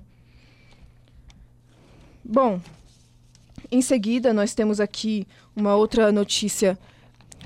[2.24, 2.60] Bom,
[3.70, 6.76] em seguida nós temos aqui uma outra notícia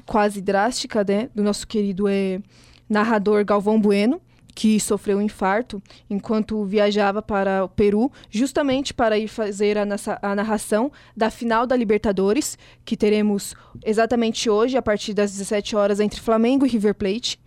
[0.06, 2.40] quase drástica, né, do nosso querido é,
[2.88, 4.22] narrador Galvão Bueno,
[4.58, 5.80] que sofreu um infarto
[6.10, 9.84] enquanto viajava para o Peru, justamente para ir fazer a,
[10.20, 13.54] a, narração da final da Libertadores, que teremos
[13.84, 17.38] exatamente hoje, a partir das 17 horas, entre Flamengo e River Plate,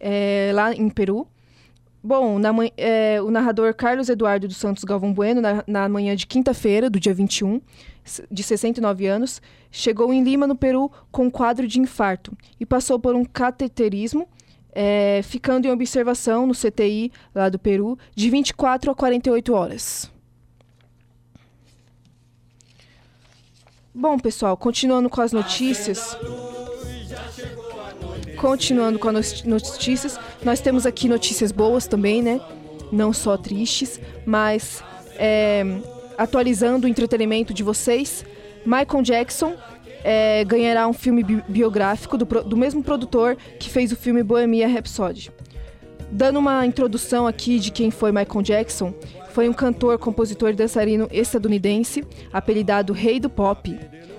[0.00, 1.28] é, lá em Peru.
[2.02, 6.26] Bom, na é, o narrador Carlos Eduardo dos Santos Galvão Bueno, na, na manhã de
[6.26, 7.60] quinta-feira, do dia 21,
[8.04, 12.66] s- de 69 anos, chegou em Lima, no Peru, com um quadro de infarto e
[12.66, 14.26] passou por um cateterismo,
[14.78, 20.10] é, ficando em observação no CTI lá do Peru de 24 a 48 horas.
[23.94, 26.14] Bom, pessoal, continuando com as notícias.
[28.36, 32.38] Continuando com as notícias, nós temos aqui notícias boas também, né?
[32.92, 35.64] Não só tristes, mas é,
[36.18, 38.26] atualizando o entretenimento de vocês.
[38.66, 39.54] Michael Jackson
[40.08, 44.68] é, ganhará um filme bi- biográfico do, do mesmo produtor que fez o filme Bohemia
[44.68, 45.32] Rhapsody.
[46.12, 48.94] Dando uma introdução aqui de quem foi Michael Jackson,
[49.30, 53.76] foi um cantor, compositor e dançarino estadunidense, apelidado Rei do Pop.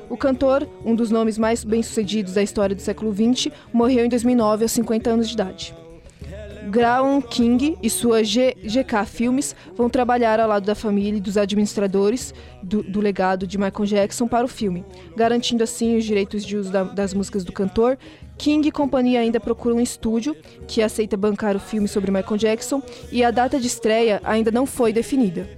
[0.10, 4.66] O cantor, um dos nomes mais bem-sucedidos da história do século XX, morreu em 2009
[4.66, 5.74] aos 50 anos de idade.
[6.70, 12.34] Graham King e sua GK Filmes vão trabalhar ao lado da família e dos administradores
[12.62, 14.84] do, do legado de Michael Jackson para o filme,
[15.16, 17.98] garantindo assim os direitos de uso da- das músicas do cantor.
[18.38, 20.36] King e companhia ainda procuram um estúdio
[20.68, 24.66] que aceita bancar o filme sobre Michael Jackson e a data de estreia ainda não
[24.66, 25.50] foi definida.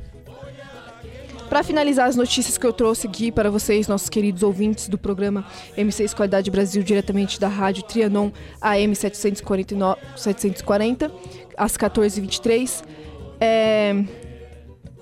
[1.49, 5.43] Para finalizar as notícias que eu trouxe aqui para vocês, nossos queridos ouvintes do programa
[5.75, 8.29] M6 Qualidade Brasil, diretamente da Rádio Trianon
[8.61, 11.11] AM 749 740,
[11.57, 12.83] às 14h23.
[13.41, 13.95] É,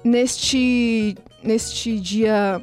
[0.06, 2.62] neste, neste dia.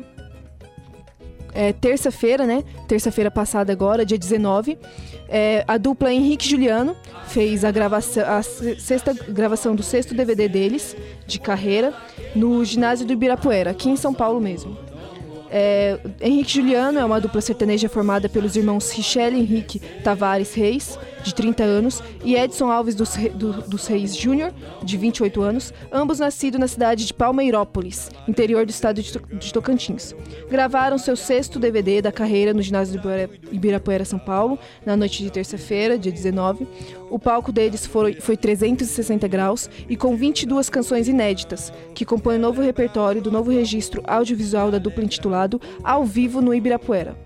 [1.52, 2.64] é, terça-feira, né?
[2.88, 4.78] Terça-feira passada agora, dia 19.
[5.28, 10.48] é, a dupla Henrique Juliano fez a, gravação, a se- sexta gravação do sexto DVD
[10.48, 11.92] deles, de carreira,
[12.34, 14.76] no ginásio do Ibirapuera, aqui em São Paulo mesmo.
[15.50, 21.34] É, Henrique Juliano é uma dupla sertaneja formada pelos irmãos Richelle Henrique Tavares Reis, de
[21.34, 24.52] 30 anos, e Edson Alves dos, Re- do- dos Reis Júnior,
[24.82, 29.52] de 28 anos, ambos nascidos na cidade de Palmeirópolis, interior do estado de, To- de
[29.52, 30.14] Tocantins.
[30.50, 35.30] Gravaram seu sexto DVD da carreira no ginásio Ibira- Ibirapuera, São Paulo, na noite de
[35.30, 36.68] terça-feira, dia 19.
[37.10, 42.40] O palco deles foi, foi 360 graus e com 22 canções inéditas, que compõem o
[42.40, 47.16] novo repertório do novo registro audiovisual da dupla intitulado Ao Vivo no Ibirapuera.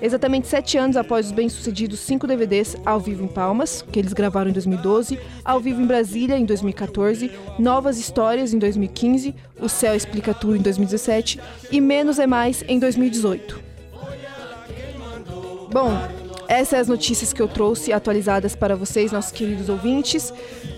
[0.00, 4.50] Exatamente sete anos após os bem-sucedidos cinco DVDs ao vivo em Palmas, que eles gravaram
[4.50, 10.34] em 2012, ao vivo em Brasília em 2014, Novas Histórias em 2015, O Céu Explica
[10.34, 13.62] Tudo em 2017 e Menos é Mais em 2018.
[15.72, 15.90] Bom,
[16.46, 20.32] essas são as notícias que eu trouxe atualizadas para vocês, nossos queridos ouvintes.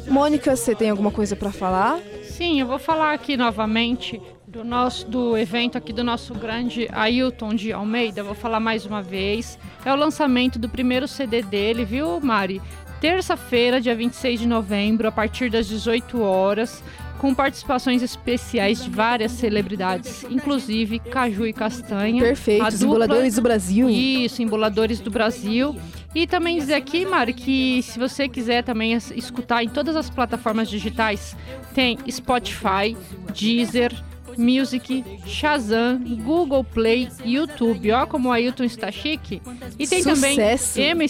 [0.07, 2.01] Mônica, você tem alguma coisa para falar?
[2.23, 4.21] Sim, eu vou falar aqui novamente
[4.57, 8.23] do nosso do evento aqui do nosso grande Ailton de Almeida.
[8.23, 9.59] Vou falar mais uma vez.
[9.85, 12.63] É o lançamento do primeiro CD dele, viu, Mari?
[13.01, 16.83] Terça-feira, dia 26 de novembro, a partir das 18 horas,
[17.19, 22.23] com participações especiais de várias celebridades, inclusive Caju e Castanha.
[22.23, 23.91] Perfeito, dupla- emboladores do Brasil.
[23.91, 25.77] Isso, emboladores do Brasil.
[26.15, 30.09] E também dizer aqui, Mari, que se você quiser também es- escutar em todas as
[30.09, 31.37] plataformas digitais,
[31.75, 32.97] tem Spotify,
[33.39, 33.93] Deezer,
[34.37, 37.91] Music, Shazam, Google Play, YouTube.
[37.93, 39.41] Ó, como o Ailton está chique.
[39.79, 40.75] E tem Sucesso.
[40.75, 41.07] também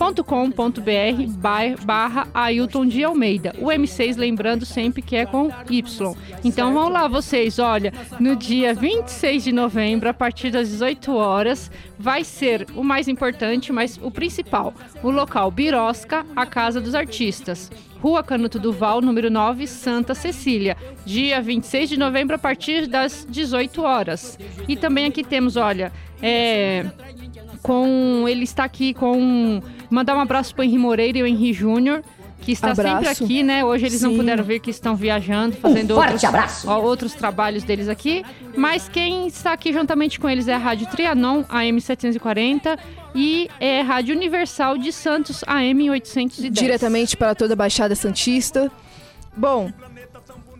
[0.00, 3.54] m6.com.br ba- barra Ailton de Almeida.
[3.58, 6.14] O M6, lembrando sempre que é com Y.
[6.44, 11.70] Então vão lá vocês, olha, no dia 26 de novembro, a partir das 18 horas,
[11.98, 14.72] vai ser o mais importante, mas o principal,
[15.02, 17.70] o local Birosca, a Casa dos Artistas.
[18.02, 20.76] Rua Canuto Duval, número 9, Santa Cecília.
[21.04, 24.38] Dia 26 de novembro, a partir das 18 horas.
[24.66, 25.92] E também aqui temos, olha,
[26.22, 26.86] é,
[27.62, 31.52] com ele está aqui com mandar um abraço para o Henri Moreira e o Henri
[31.52, 32.02] Júnior
[32.40, 33.24] que está sempre Abraço.
[33.24, 33.64] aqui, né?
[33.64, 34.16] Hoje eles não Sim.
[34.16, 38.24] puderam vir, que estão viajando, fazendo forte outros, ó, outros trabalhos deles aqui.
[38.56, 42.78] Mas quem está aqui juntamente com eles é a Rádio Trianon, AM 740,
[43.14, 46.52] e é a Rádio Universal de Santos, AM 810.
[46.52, 48.70] diretamente para toda a Baixada Santista.
[49.36, 49.70] Bom,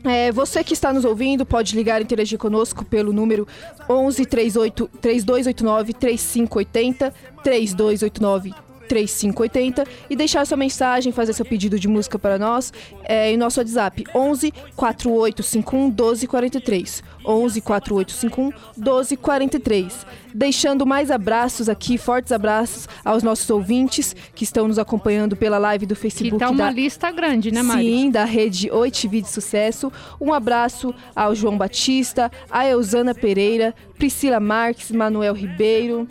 [0.04, 3.46] é, você que está nos ouvindo pode ligar e interagir conosco pelo número
[3.88, 12.18] 11 38 3289 3580 3289 3580 e deixar sua mensagem, fazer seu pedido de música
[12.18, 12.72] para nós
[13.04, 18.44] é, em nosso WhatsApp 11 4851 1243 11 4851
[18.76, 25.58] 1243 deixando mais abraços aqui, fortes abraços aos nossos ouvintes que estão nos acompanhando pela
[25.58, 27.84] live do Que Facebook tá uma da lista grande, né, Mari?
[27.84, 29.92] Sim, da rede Oi TV de Sucesso.
[30.20, 36.08] Um abraço ao João Batista, a Eusana Pereira, Priscila Marques, Manuel Ribeiro.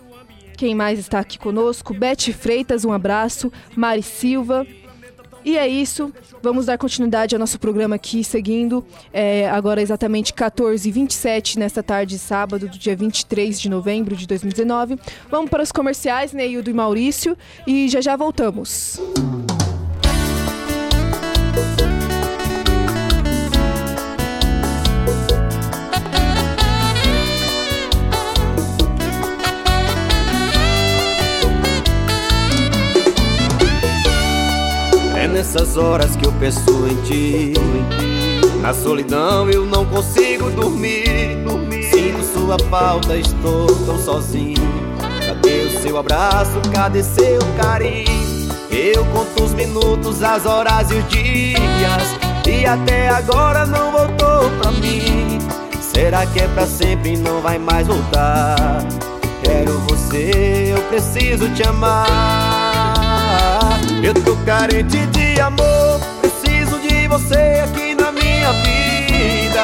[0.59, 1.93] Quem mais está aqui conosco?
[1.93, 3.49] Beth Freitas, um abraço.
[3.77, 4.67] Mari Silva.
[5.45, 6.11] E é isso.
[6.43, 8.85] Vamos dar continuidade ao nosso programa aqui, seguindo.
[9.13, 14.99] É, agora exatamente 14h27, nesta tarde de sábado, do dia 23 de novembro de 2019.
[15.31, 18.99] Vamos para os comerciais, Neildo e Maurício, e já já voltamos.
[21.95, 21.98] É
[35.39, 37.53] nessas horas que eu penso em ti.
[38.61, 41.37] Na solidão eu não consigo dormir.
[41.89, 44.67] Sinto sua falta, estou tão sozinho.
[45.25, 46.59] Cadê o seu abraço?
[46.73, 48.49] Cadê seu carinho?
[48.69, 52.03] Eu conto os minutos, as horas e os dias.
[52.45, 55.39] E até agora não voltou pra mim.
[55.79, 58.57] Será que é pra sempre e não vai mais voltar?
[59.41, 62.48] Quero você, eu preciso te amar.
[64.01, 69.59] Eu tô carente de amor, preciso de você aqui na minha vida.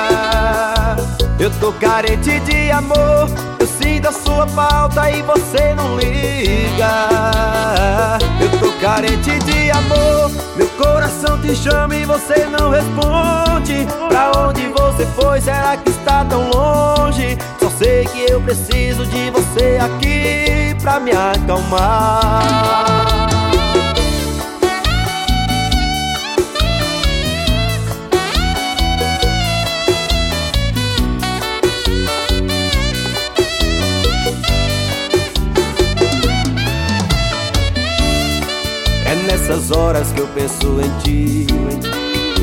[1.39, 3.29] Eu tô carente de amor,
[3.59, 7.09] eu sinto a sua falta e você não liga.
[8.41, 13.87] Eu tô carente de amor, meu coração te chama e você não responde.
[14.09, 15.39] Pra onde você foi?
[15.39, 17.37] Será que está tão longe?
[17.59, 23.04] Só sei que eu preciso de você aqui pra me acalmar.
[39.35, 41.47] Nessas horas que eu penso em ti.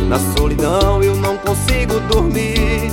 [0.08, 2.92] Na solidão eu não consigo dormir.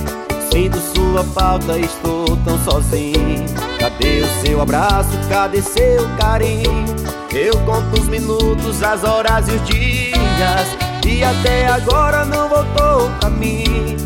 [0.50, 3.44] Sinto sua falta, estou tão sozinho.
[3.78, 5.10] Cadê o seu abraço?
[5.28, 6.86] Cadê seu carinho?
[7.30, 10.66] Eu conto os minutos, as horas e os dias.
[11.06, 13.96] E até agora não voltou pra mim.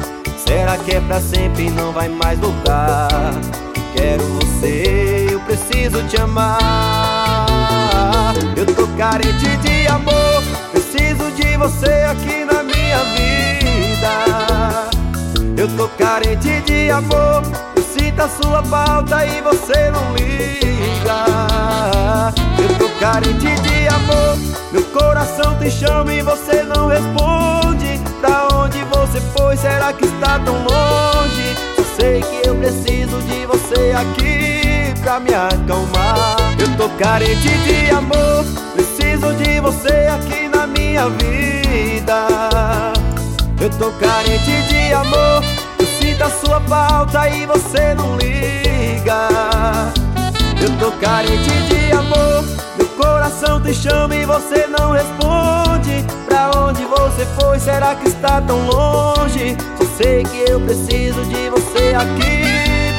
[0.45, 3.09] Será que é pra sempre e não vai mais voltar?
[3.95, 7.14] Quero você, eu preciso te amar.
[8.95, 10.41] Eu carente de amor,
[10.71, 14.89] preciso de você aqui na minha vida.
[15.57, 17.43] Eu tô carente de amor,
[17.75, 21.27] eu sinto a sua falta e você não liga.
[22.57, 24.39] Eu tô carente de amor,
[24.71, 28.01] meu coração te chama e você não responde.
[28.21, 29.57] Pra onde você foi?
[29.57, 31.57] Será que está tão longe?
[31.75, 36.37] Só sei que eu preciso de você aqui pra me acalmar.
[36.59, 38.45] Eu tô carente de amor,
[39.15, 42.27] preciso de você aqui na minha vida.
[43.61, 45.43] Eu tô carente de amor,
[45.79, 49.29] eu sinto a sua falta e você não liga.
[50.61, 52.45] Eu tô carente de amor,
[52.77, 56.05] meu coração te chama e você não responde.
[56.27, 57.59] Pra onde você foi?
[57.61, 59.57] Será que está tão longe?
[59.79, 62.43] Só sei que eu preciso de você aqui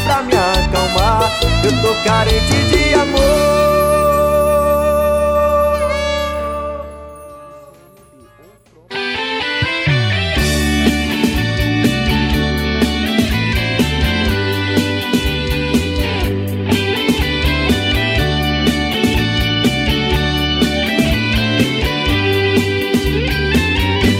[0.05, 1.30] pra me acalmar.
[1.63, 3.64] Eu tô carente de amor.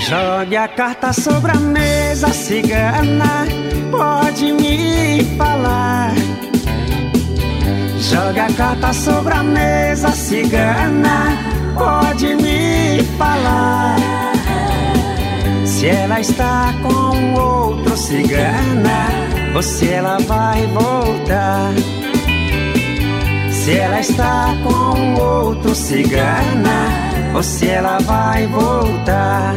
[0.08, 3.48] Jogue a carta sobre a mesa, cigana,
[3.90, 6.14] pode me falar.
[7.98, 11.36] Jogue a carta sobre a mesa, cigana,
[11.74, 13.96] pode me falar.
[15.66, 19.08] Se ela está com outro cigana,
[19.56, 21.74] ou se ela vai voltar.
[23.52, 26.90] Se ela está com outro cigana,
[27.34, 29.56] ou se ela vai voltar.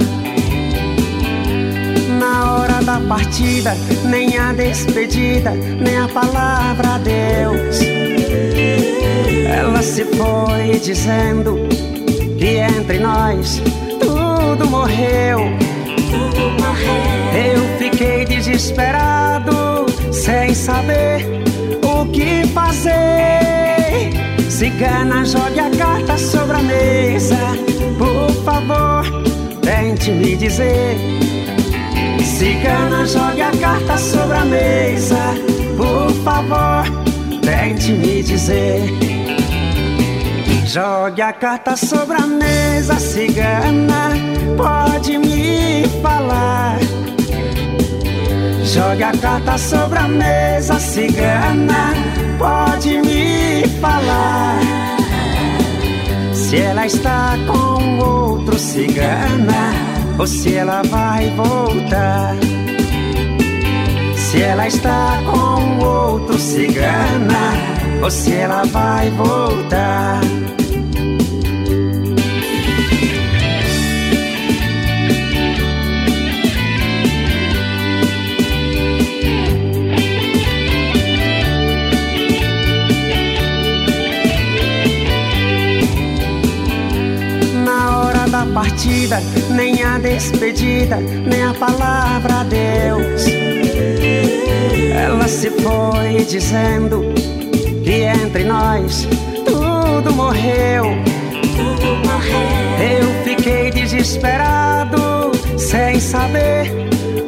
[2.30, 3.74] Na hora da partida,
[4.04, 7.80] nem a despedida, nem a palavra adeus.
[9.48, 11.56] Ela se foi dizendo
[12.38, 13.62] que entre nós
[13.98, 15.40] tudo morreu.
[17.32, 21.24] Eu fiquei desesperado, sem saber
[21.82, 24.10] o que fazer.
[24.50, 27.38] Cigana, jogue a carta sobre a mesa.
[27.96, 29.02] Por favor,
[29.62, 31.27] tente me dizer.
[32.38, 35.34] Cigana, jogue a carta sobre a mesa.
[35.76, 36.84] Por favor,
[37.42, 38.80] tente me dizer.
[40.64, 44.10] Jogue a carta sobre a mesa, cigana.
[44.56, 46.78] Pode me falar.
[48.62, 51.92] Jogue a carta sobre a mesa, cigana.
[52.38, 54.60] Pode me falar.
[56.32, 59.87] Se ela está com outro cigana,
[60.18, 62.34] ou se ela vai voltar.
[64.16, 67.52] Se ela está com outro cigana,
[68.02, 70.20] ou se ela vai voltar.
[88.78, 89.20] Partida,
[89.50, 93.26] nem a despedida, nem a palavra adeus.
[94.94, 97.02] Ela se foi dizendo
[97.82, 99.08] que entre nós
[99.44, 100.84] tudo morreu.
[102.80, 106.72] Eu fiquei desesperado, sem saber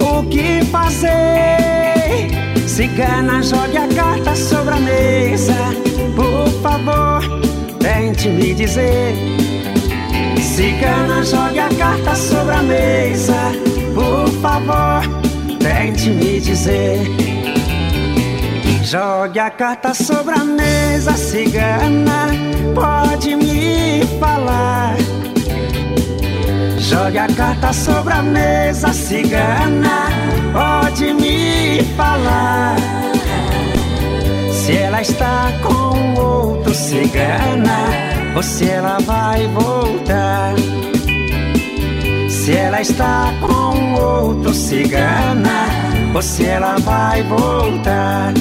[0.01, 2.29] o que fazer.
[2.65, 5.57] Cigana, jogue a carta sobre a mesa,
[6.15, 7.21] por favor,
[7.81, 9.40] tente me dizer
[10.81, 13.53] Cigana, jogue a carta sobre a mesa.
[13.95, 15.03] Por favor,
[15.59, 17.01] tente me dizer.
[18.83, 22.29] Jogue a carta sobre a mesa, cigana.
[22.75, 24.97] Pode me falar.
[26.79, 30.09] Jogue a carta sobre a mesa, cigana.
[30.51, 32.77] Pode me falar.
[34.51, 40.55] Se ela está com outro cigana ou se ela vai voltar.
[42.29, 45.69] Se ela está com outro cigana,
[46.15, 48.33] ou se ela vai voltar.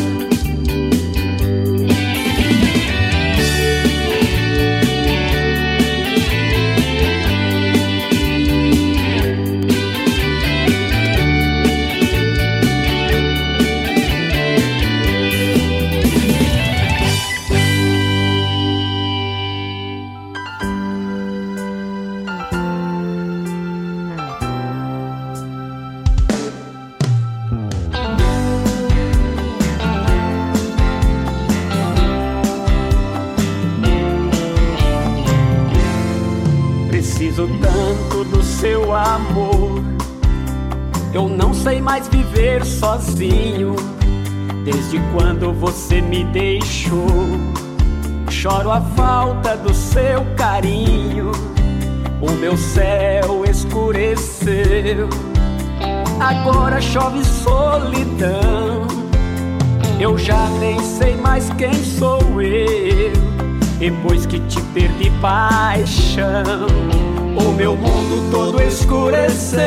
[44.91, 47.05] Desde quando você me deixou,
[48.27, 51.31] choro a falta do seu carinho.
[52.19, 55.07] O meu céu escureceu,
[56.19, 58.87] agora chove solidão.
[59.99, 63.13] Eu já nem sei mais quem sou eu,
[63.77, 66.65] depois que te perdi paixão.
[67.37, 69.59] O meu mundo todo escureceu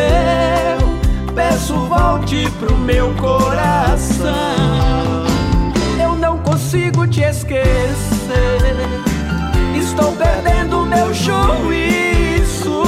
[1.33, 5.02] peço volte pro meu coração.
[7.11, 7.67] Te esquecer.
[9.77, 12.85] Estou perdendo meu juízo.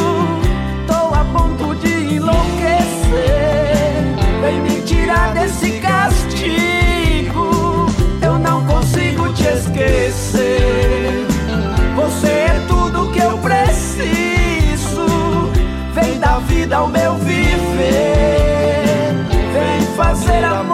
[0.86, 2.94] Tô a ponto de enlouquecer.
[4.40, 7.50] Vem me tirar desse castigo.
[8.22, 11.26] Eu não consigo te esquecer.
[11.94, 15.06] Você é tudo que eu preciso.
[15.92, 18.34] Vem da vida ao meu viver
[19.96, 20.73] fazer amor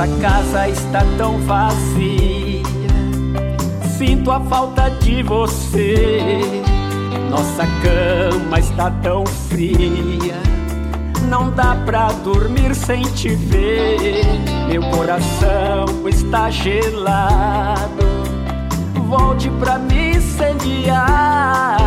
[0.00, 2.62] A nossa casa está tão vazia.
[3.98, 6.40] Sinto a falta de você.
[7.28, 10.40] Nossa cama está tão fria
[11.30, 14.24] não dá pra dormir sem te ver.
[14.68, 18.04] Meu coração está gelado.
[19.06, 21.78] Volte pra me incendiar.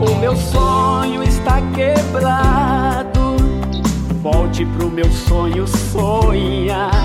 [0.00, 3.36] O meu sonho está quebrado.
[4.22, 6.97] Volte pro meu sonho sonhar.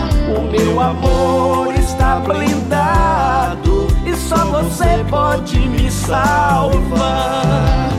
[0.74, 3.86] Meu amor está blindado.
[4.08, 7.92] E só você pode me salvar.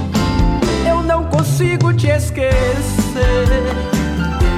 [0.85, 3.63] Eu não consigo te esquecer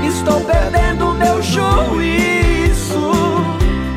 [0.02, 3.12] Estou perdendo meu juízo.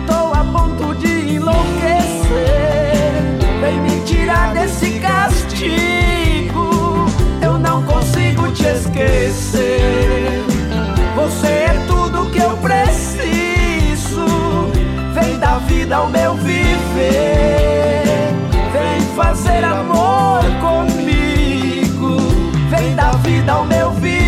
[0.06, 3.24] Tô a ponto de enlouquecer.
[3.62, 7.06] Vem me tirar desse castigo.
[7.42, 10.39] Eu não consigo te esquecer.
[15.62, 18.04] vida ao meu viver.
[18.72, 22.18] Vem fazer amor comigo,
[22.70, 24.20] vem dar vida ao meu viver.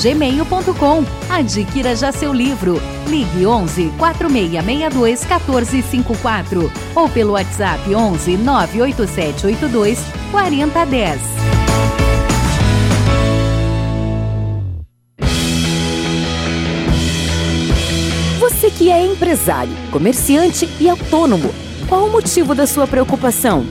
[0.00, 1.04] gmail.com.
[1.28, 2.80] Adquira já seu livro.
[3.06, 9.98] Ligue 11 4662 1454 ou pelo WhatsApp 11 98782
[10.30, 11.20] 4010.
[18.40, 21.52] Você que é empresário, comerciante e autônomo,
[21.88, 23.66] qual o motivo da sua preocupação?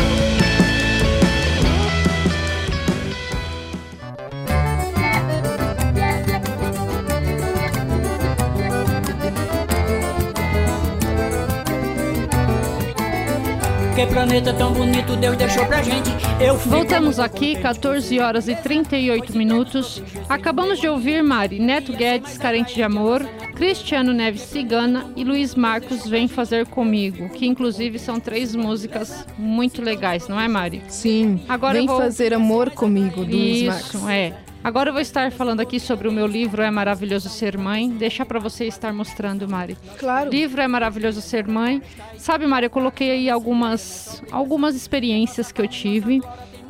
[13.99, 16.09] Que planeta tão bonito Deus deixou pra gente.
[16.39, 20.01] Eu Voltamos aqui, 14 horas e 38 minutos.
[20.29, 23.21] Acabamos de ouvir Mari, Neto Guedes, Carente de Amor,
[23.55, 29.81] Cristiano Neves Cigana e Luiz Marcos Vem Fazer Comigo, que inclusive são três músicas muito
[29.81, 30.81] legais, não é, Mari?
[30.87, 31.41] Sim.
[31.49, 31.97] Agora Vem vou...
[31.97, 33.93] Fazer Amor Comigo, do Luiz Marcos.
[33.95, 34.33] Isso, é.
[34.61, 37.89] Agora eu vou estar falando aqui sobre o meu livro É Maravilhoso Ser Mãe.
[37.89, 39.77] Deixa para você estar mostrando, Mari.
[39.97, 40.29] Claro.
[40.29, 41.81] Livro É Maravilhoso Ser Mãe.
[42.17, 46.21] Sabe, Mari, eu coloquei aí algumas, algumas experiências que eu tive.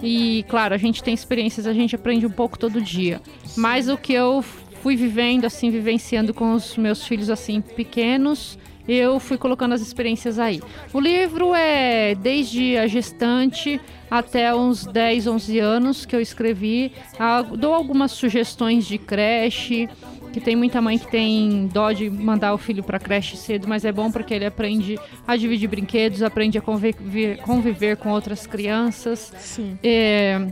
[0.03, 3.19] E, claro, a gente tem experiências, a gente aprende um pouco todo dia.
[3.57, 4.43] Mas o que eu
[4.83, 8.57] fui vivendo, assim, vivenciando com os meus filhos, assim, pequenos,
[8.91, 10.61] eu fui colocando as experiências aí.
[10.91, 13.79] O livro é desde a gestante
[14.09, 16.91] até uns 10, 11 anos que eu escrevi.
[17.19, 19.87] Ah, dou algumas sugestões de creche,
[20.33, 23.85] que tem muita mãe que tem dó de mandar o filho para creche cedo, mas
[23.85, 29.31] é bom porque ele aprende a dividir brinquedos, aprende a conviver, conviver com outras crianças.
[29.37, 29.77] Sim.
[29.83, 30.47] É,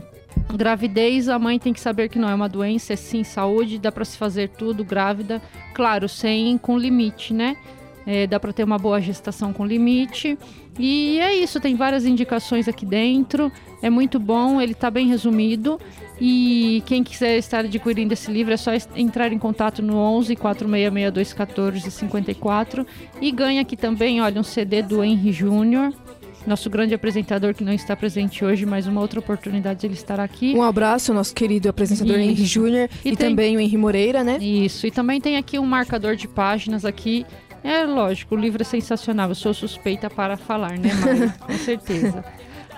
[0.54, 3.90] gravidez, a mãe tem que saber que não é uma doença, é sim saúde, dá
[3.90, 5.42] para se fazer tudo grávida,
[5.74, 7.56] claro, sem com limite, né?
[8.10, 10.38] É, dá para ter uma boa gestação com limite.
[10.78, 13.52] E é isso, tem várias indicações aqui dentro.
[13.82, 15.78] É muito bom, ele está bem resumido.
[16.18, 21.32] E quem quiser estar adquirindo esse livro é só entrar em contato no 11 4662
[21.34, 22.86] 14 54
[23.20, 25.92] e ganha aqui também, olha, um CD do Henry Júnior
[26.48, 30.54] nosso grande apresentador que não está presente hoje, mas uma outra oportunidade ele estará aqui.
[30.54, 32.30] Um abraço ao nosso querido apresentador Isso.
[32.30, 33.28] Henry Júnior e, e tem...
[33.28, 34.38] também o Henry Moreira, né?
[34.38, 37.26] Isso, e também tem aqui um marcador de páginas aqui
[37.62, 39.28] é lógico, o livro é sensacional.
[39.28, 41.32] Eu sou suspeita para falar, né, Mari?
[41.40, 42.24] Com certeza.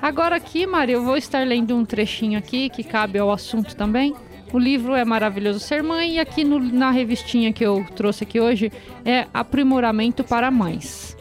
[0.01, 4.15] Agora aqui, Mari, eu vou estar lendo um trechinho aqui que cabe ao assunto também.
[4.53, 8.41] O livro é Maravilhoso Ser Mãe e aqui no, na revistinha que eu trouxe aqui
[8.41, 8.73] hoje
[9.05, 11.17] é Aprimoramento para Mães.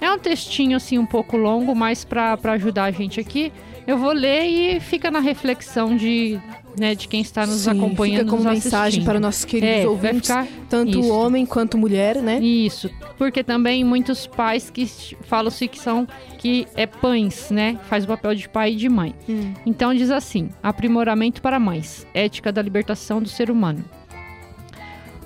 [0.00, 3.52] É um textinho assim um pouco longo, mas para ajudar a gente aqui,
[3.86, 6.40] eu vou ler e fica na reflexão de
[6.78, 8.24] né, de quem está nos Sim, acompanhando.
[8.24, 10.46] Fica como mensagem para nossos queridos é, ouvintes, ficar...
[10.68, 11.12] tanto isso.
[11.12, 12.38] homem quanto mulher, né?
[12.40, 14.86] Isso, porque também muitos pais que
[15.22, 16.06] falam-se que são
[16.38, 17.78] que é pães, né?
[17.88, 19.14] Faz o papel de pai e de mãe.
[19.28, 19.52] Hum.
[19.66, 23.84] Então diz assim: aprimoramento para mães, ética da libertação do ser humano.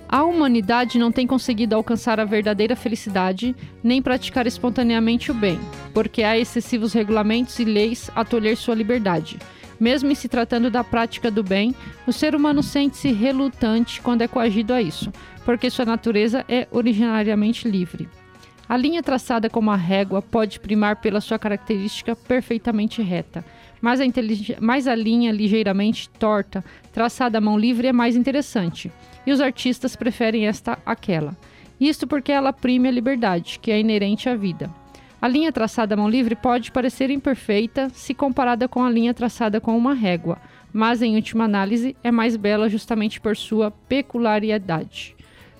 [0.08, 5.58] A humanidade não tem conseguido alcançar a verdadeira felicidade nem praticar espontaneamente o bem,
[5.92, 9.36] porque há excessivos regulamentos e leis a tolher sua liberdade
[9.78, 11.74] mesmo em se tratando da prática do bem,
[12.06, 15.12] o ser humano sente-se relutante quando é coagido a isso,
[15.44, 18.08] porque sua natureza é originariamente livre.
[18.68, 23.44] A linha traçada como a régua pode primar pela sua característica perfeitamente reta,
[23.80, 24.04] mas a,
[24.60, 28.90] mas a linha ligeiramente torta, traçada à mão livre, é mais interessante,
[29.24, 31.36] e os artistas preferem esta àquela.
[31.80, 34.70] Isto porque ela prime a liberdade, que é inerente à vida.
[35.20, 39.60] A linha traçada à mão livre pode parecer imperfeita se comparada com a linha traçada
[39.60, 40.38] com uma régua,
[40.72, 45.16] mas em última análise é mais bela justamente por sua peculiaridade.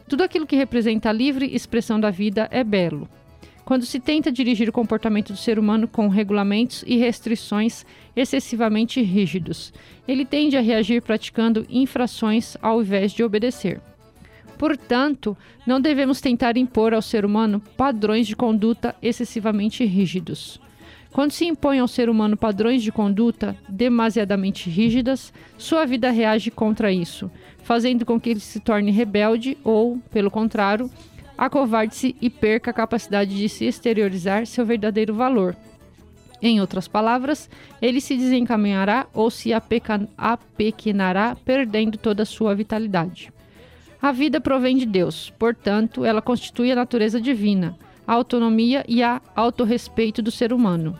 [0.07, 3.09] Tudo aquilo que representa a livre expressão da vida é belo.
[3.65, 7.85] Quando se tenta dirigir o comportamento do ser humano com regulamentos e restrições
[8.15, 9.73] excessivamente rígidos,
[10.07, 13.81] ele tende a reagir praticando infrações ao invés de obedecer.
[14.59, 15.37] Portanto,
[15.67, 20.61] não devemos tentar impor ao ser humano padrões de conduta excessivamente rígidos.
[21.13, 26.93] Quando se impõe ao ser humano padrões de conduta demasiadamente rígidas, sua vida reage contra
[26.93, 27.31] isso,
[27.63, 30.91] fazendo com que ele se torne rebelde ou, pelo contrário,
[31.37, 35.57] acovarde-se e perca a capacidade de se exteriorizar seu verdadeiro valor.
[36.43, 37.49] Em outras palavras,
[37.81, 43.33] ele se desencaminhará ou se apequenará, perdendo toda a sua vitalidade.
[44.01, 47.77] A vida provém de Deus, portanto, ela constitui a natureza divina,
[48.07, 50.97] a autonomia e a autorrespeito do ser humano.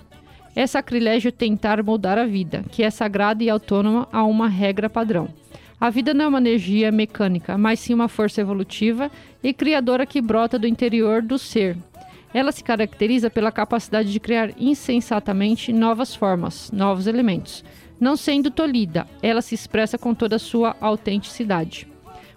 [0.55, 5.29] É sacrilégio tentar moldar a vida, que é sagrada e autônoma a uma regra padrão.
[5.79, 9.11] A vida não é uma energia mecânica, mas sim uma força evolutiva
[9.43, 11.77] e criadora que brota do interior do ser.
[12.33, 17.63] Ela se caracteriza pela capacidade de criar insensatamente novas formas, novos elementos.
[18.01, 21.87] Não sendo tolhida, ela se expressa com toda a sua autenticidade.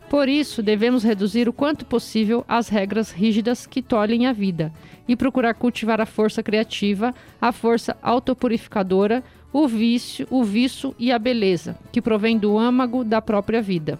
[0.09, 4.73] Por isso, devemos reduzir o quanto possível as regras rígidas que tolhem a vida
[5.07, 11.19] e procurar cultivar a força criativa, a força autopurificadora, o vício, o vício e a
[11.19, 13.99] beleza, que provém do âmago da própria vida.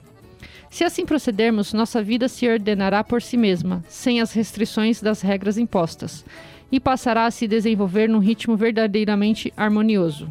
[0.70, 5.58] Se assim procedermos, nossa vida se ordenará por si mesma, sem as restrições das regras
[5.60, 6.26] impostas,
[6.72, 10.30] e passará a se desenvolver num ritmo verdadeiramente harmonioso.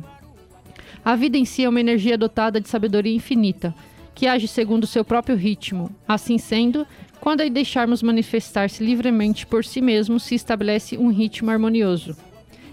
[1.05, 3.75] A vida em si é uma energia dotada de sabedoria infinita,
[4.19, 5.95] que age segundo seu próprio ritmo.
[6.07, 6.85] Assim sendo,
[7.21, 12.17] quando a deixarmos manifestar-se livremente por si mesmo, se estabelece um ritmo harmonioso.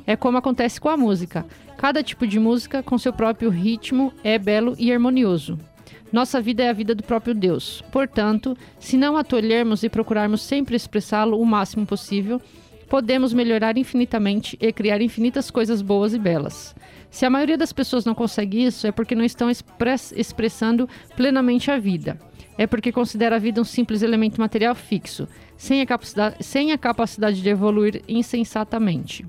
[0.07, 1.45] É como acontece com a música.
[1.77, 5.59] Cada tipo de música, com seu próprio ritmo, é belo e harmonioso.
[6.11, 7.83] Nossa vida é a vida do próprio Deus.
[7.91, 12.41] Portanto, se não a tolhermos e procurarmos sempre expressá-lo o máximo possível,
[12.89, 16.75] podemos melhorar infinitamente e criar infinitas coisas boas e belas.
[17.09, 21.71] Se a maioria das pessoas não consegue isso, é porque não estão express expressando plenamente
[21.71, 22.19] a vida.
[22.57, 25.27] É porque considera a vida um simples elemento material fixo,
[25.57, 25.85] sem a
[26.39, 29.25] sem a capacidade de evoluir insensatamente.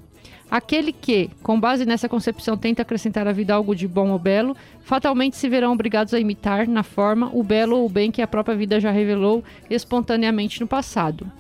[0.49, 4.57] Aquele que, com base nessa concepção, tenta acrescentar à vida algo de bom ou belo,
[4.81, 8.29] fatalmente se verão obrigados a imitar, na forma, o belo ou o bem que a
[8.29, 11.31] própria vida já revelou espontaneamente no passado.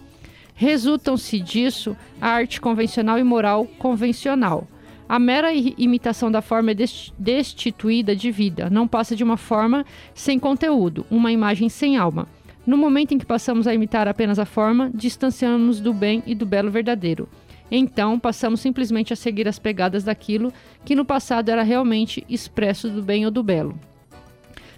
[0.59, 4.67] Resultam-se disso a arte convencional e moral convencional.
[5.07, 6.77] A mera imitação da forma é
[7.19, 9.85] destituída de vida, não passa de uma forma
[10.15, 12.27] sem conteúdo, uma imagem sem alma.
[12.67, 16.47] No momento em que passamos a imitar apenas a forma, distanciamos do bem e do
[16.47, 17.29] belo verdadeiro.
[17.71, 20.53] Então, passamos simplesmente a seguir as pegadas daquilo
[20.85, 23.79] que no passado era realmente expresso do bem ou do belo.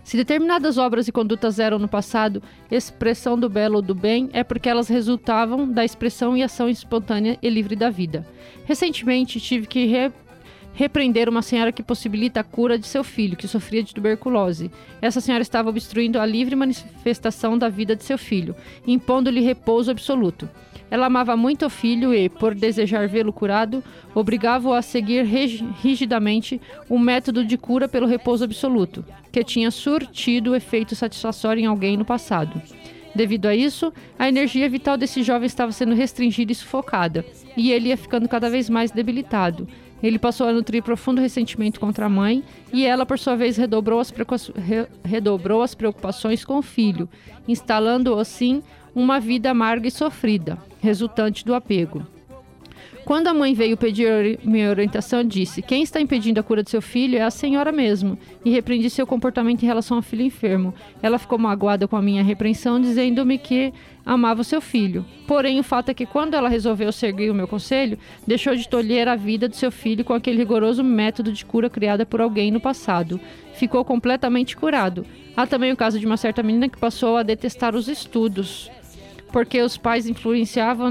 [0.09, 4.43] Se determinadas obras e condutas eram no passado expressão do belo ou do bem, é
[4.43, 8.27] porque elas resultavam da expressão e ação espontânea e livre da vida.
[8.65, 10.11] Recentemente tive que re
[10.73, 14.71] repreender uma senhora que possibilita a cura de seu filho, que sofria de tuberculose.
[15.03, 18.57] Essa senhora estava obstruindo a livre manifestação da vida de seu filho,
[18.87, 20.49] impondo-lhe repouso absoluto.
[20.91, 23.85] Ela amava muito o filho e, por desejar vê-lo curado,
[24.15, 29.05] obrigava-o a seguir rigidamente um método de cura pelo repouso absoluto,
[29.45, 32.61] tinha surtido efeito satisfatório em alguém no passado.
[33.15, 37.25] Devido a isso, a energia vital desse jovem estava sendo restringida e sufocada,
[37.57, 39.67] e ele ia ficando cada vez mais debilitado.
[40.03, 43.99] Ele passou a nutrir profundo ressentimento contra a mãe e ela, por sua vez, redobrou
[43.99, 44.13] as,
[45.05, 47.09] redobrou as preocupações com o filho,
[47.49, 48.63] instalando-o assim
[48.95, 52.07] uma vida amarga e sofrida, resultante do apego.
[53.09, 56.83] Quando a mãe veio pedir minha orientação, disse: Quem está impedindo a cura de seu
[56.83, 60.75] filho é a senhora mesmo, e repreendi seu comportamento em relação ao filho enfermo.
[61.03, 63.73] Ela ficou magoada com a minha repreensão, dizendo-me que
[64.05, 65.07] amava o seu filho.
[65.27, 69.09] Porém, o fato é que quando ela resolveu seguir o meu conselho, deixou de tolher
[69.09, 72.61] a vida do seu filho com aquele rigoroso método de cura criado por alguém no
[72.61, 73.19] passado.
[73.55, 75.07] Ficou completamente curado.
[75.35, 78.71] Há também o caso de uma certa menina que passou a detestar os estudos
[79.33, 80.91] porque os pais influenciavam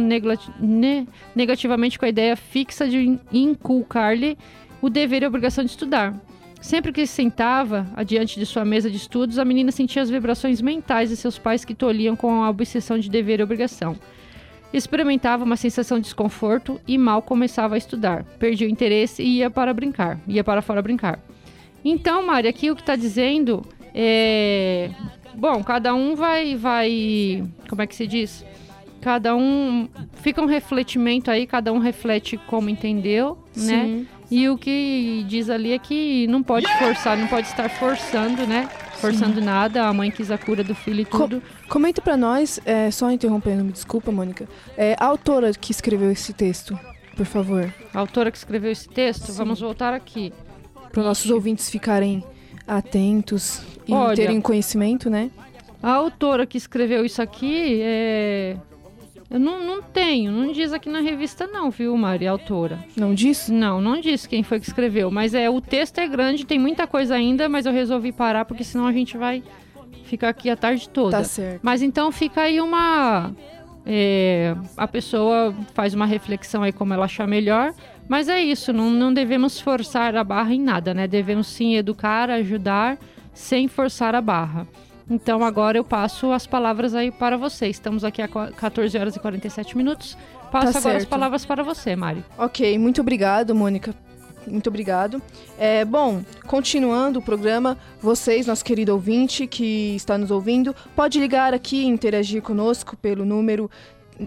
[1.35, 4.37] negativamente com a ideia fixa de inculcar-lhe
[4.81, 6.13] o dever e a obrigação de estudar.
[6.61, 10.61] Sempre que se sentava adiante de sua mesa de estudos, a menina sentia as vibrações
[10.61, 13.95] mentais de seus pais que tolhiam com a obsessão de dever e obrigação.
[14.73, 18.23] Experimentava uma sensação de desconforto e mal começava a estudar.
[18.37, 21.19] Perdia o interesse e ia para brincar, ia para fora brincar.
[21.85, 23.63] Então, Mari, aqui o que está dizendo
[23.93, 24.89] é
[25.37, 28.43] Bom, cada um vai, vai, como é que se diz?
[28.99, 33.83] Cada um fica um refletimento aí, cada um reflete como entendeu, né?
[33.85, 33.95] Sim.
[33.99, 34.05] né?
[34.29, 38.67] E o que diz ali é que não pode forçar, não pode estar forçando, né?
[38.95, 41.41] Forçando nada, a mãe quis a cura do filho e tudo.
[41.69, 46.33] Comenta pra nós, é, só interrompendo, me desculpa, Mônica, é, a autora que escreveu esse
[46.33, 46.77] texto,
[47.15, 47.71] por favor.
[47.93, 50.33] A autora que escreveu esse texto, vamos voltar aqui.
[50.91, 52.23] Para nossos ouvintes ficarem
[52.67, 54.15] atentos e Olha.
[54.15, 55.31] terem conhecimento, né?
[55.81, 58.57] A autora que escreveu isso aqui é.
[59.29, 62.79] Eu não, não tenho, não diz aqui na revista, não, viu, Mari, a autora.
[62.95, 63.49] Não diz?
[63.49, 65.11] Não, não diz quem foi que escreveu.
[65.11, 68.63] Mas é o texto é grande, tem muita coisa ainda, mas eu resolvi parar porque
[68.63, 69.43] senão a gente vai
[70.05, 71.17] ficar aqui a tarde toda.
[71.17, 71.59] Tá certo.
[71.61, 73.33] Mas então fica aí uma.
[73.85, 77.73] é, a pessoa faz uma reflexão aí como ela achar melhor.
[78.07, 81.07] Mas é isso, não, não devemos forçar a barra em nada, né?
[81.07, 82.97] Devemos sim educar, ajudar,
[83.33, 84.67] sem forçar a barra.
[85.09, 87.67] Então agora eu passo as palavras aí para você.
[87.67, 90.17] Estamos aqui a qua- 14 horas e 47 minutos.
[90.51, 91.07] Passo Tá agora as certo.
[91.09, 92.23] palavras para você, Mari.
[92.37, 93.93] Ok, muito obrigado, Mônica.
[94.45, 95.21] Muito obrigado.
[95.59, 101.53] É, bom, continuando o programa, vocês, nosso querido ouvinte que está nos ouvindo, pode ligar
[101.53, 103.69] aqui e interagir conosco pelo número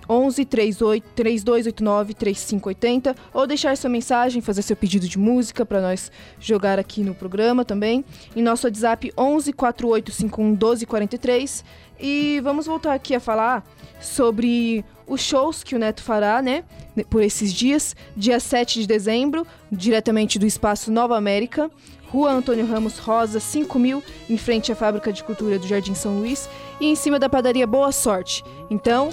[0.08, 6.10] 11 38 3289 3580 ou deixar sua mensagem, fazer seu pedido de música para nós
[6.38, 8.04] jogar aqui no programa também.
[8.34, 11.64] Em nosso WhatsApp 11 4851 1243.
[12.02, 13.62] E vamos voltar aqui a falar
[14.00, 16.64] sobre os shows que o Neto fará, né?
[17.10, 17.94] Por esses dias.
[18.16, 21.70] Dia 7 de dezembro, diretamente do Espaço Nova América.
[22.08, 26.48] Rua Antônio Ramos Rosa, 5000, em frente à Fábrica de Cultura do Jardim São Luís.
[26.80, 28.42] E em cima da padaria Boa Sorte.
[28.68, 29.10] Então,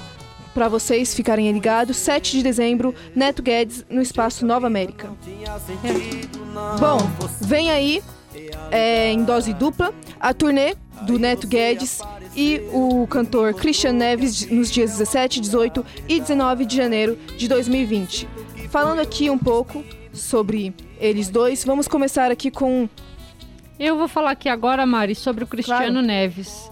[0.58, 5.08] para vocês ficarem ligados, 7 de dezembro, Neto Guedes, no Espaço Nova América.
[6.80, 6.98] Bom,
[7.42, 8.02] vem aí,
[8.72, 12.02] é, em dose dupla, a turnê do Neto Guedes
[12.36, 18.28] e o cantor Christian Neves nos dias 17, 18 e 19 de janeiro de 2020.
[18.72, 22.90] Falando aqui um pouco sobre eles dois, vamos começar aqui com
[23.78, 26.02] Eu vou falar aqui agora, Mari, sobre o Cristiano Claro.
[26.02, 26.68] Neves.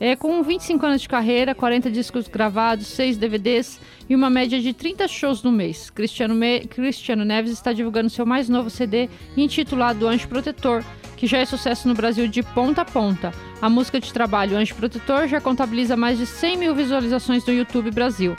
[0.00, 4.72] É, com 25 anos de carreira, 40 discos gravados, 6 DVDs e uma média de
[4.72, 10.06] 30 shows no mês, Cristiano, Me- Cristiano Neves está divulgando seu mais novo CD intitulado
[10.06, 10.84] Anjo Protetor,
[11.16, 13.34] que já é sucesso no Brasil de ponta a ponta.
[13.60, 17.90] A música de trabalho Anjo Protetor já contabiliza mais de 100 mil visualizações no YouTube
[17.90, 18.36] Brasil.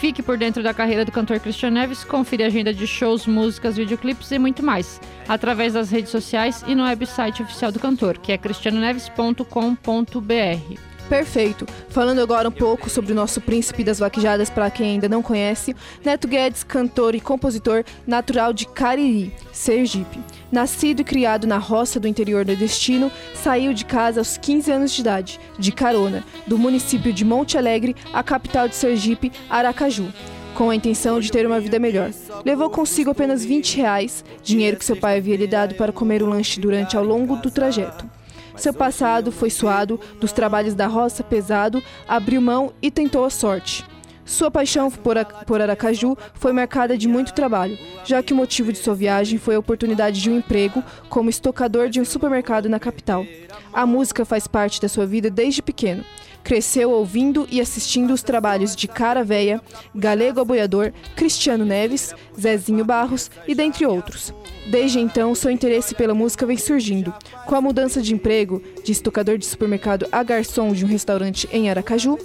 [0.00, 3.76] Fique por dentro da carreira do cantor Christian Neves, confira a agenda de shows, músicas,
[3.76, 4.98] videoclipes e muito mais,
[5.28, 10.91] através das redes sociais e no website oficial do cantor, que é cristianoneves.com.br.
[11.12, 11.66] Perfeito.
[11.90, 15.76] Falando agora um pouco sobre o nosso príncipe das vaquejadas, para quem ainda não conhece,
[16.02, 20.18] Neto Guedes, cantor e compositor natural de Cariri, Sergipe.
[20.50, 24.90] Nascido e criado na roça do interior do destino, saiu de casa aos 15 anos
[24.90, 30.10] de idade, de carona, do município de Monte Alegre à capital de Sergipe, Aracaju.
[30.54, 32.10] Com a intenção de ter uma vida melhor.
[32.42, 36.26] Levou consigo apenas 20 reais, dinheiro que seu pai havia lhe dado para comer o
[36.26, 38.21] lanche durante ao longo do trajeto.
[38.56, 43.84] Seu passado foi suado, dos trabalhos da roça pesado, abriu mão e tentou a sorte.
[44.24, 45.16] Sua paixão por,
[45.46, 49.56] por Aracaju foi marcada de muito trabalho, já que o motivo de sua viagem foi
[49.56, 53.26] a oportunidade de um emprego como estocador de um supermercado na capital.
[53.72, 56.04] A música faz parte da sua vida desde pequeno.
[56.44, 59.60] Cresceu ouvindo e assistindo os trabalhos de Cara Véia,
[59.94, 64.34] Galego Aboiador, Cristiano Neves, Zezinho Barros e dentre outros.
[64.70, 67.14] Desde então, seu interesse pela música vem surgindo.
[67.46, 71.70] Com a mudança de emprego, de estocador de supermercado a garçom de um restaurante em
[71.70, 72.18] Aracaju,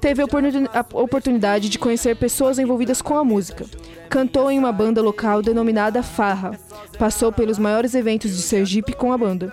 [0.00, 3.64] teve a oportuni- a oportunidade de conhecer pessoas envolvidas com a música.
[4.08, 6.58] Cantou em uma banda local denominada Farra.
[6.98, 9.52] Passou pelos maiores eventos de Sergipe com a banda.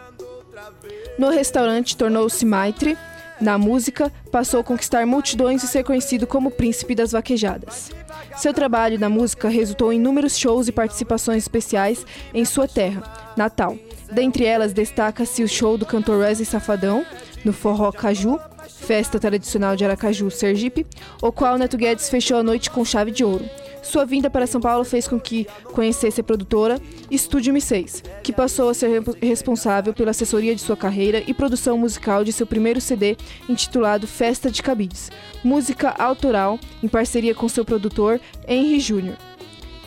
[1.17, 2.97] No restaurante, tornou-se maitre.
[3.41, 7.91] Na música, passou a conquistar multidões e ser conhecido como príncipe das vaquejadas.
[8.37, 13.03] Seu trabalho na música resultou em inúmeros shows e participações especiais em sua terra,
[13.35, 13.75] Natal.
[14.11, 17.03] Dentre elas, destaca-se o show do cantor Wesley Safadão,
[17.43, 20.85] no Forró Caju, festa tradicional de Aracaju, Sergipe,
[21.21, 23.45] o qual Neto Guedes fechou a noite com chave de ouro.
[23.81, 26.79] Sua vinda para São Paulo fez com que conhecesse a produtora
[27.11, 31.77] Estúdio M6, que passou a ser re- responsável pela assessoria de sua carreira e produção
[31.77, 33.17] musical de seu primeiro CD,
[33.49, 35.11] intitulado Festa de Cabides,
[35.43, 39.17] música autoral em parceria com seu produtor Henry Júnior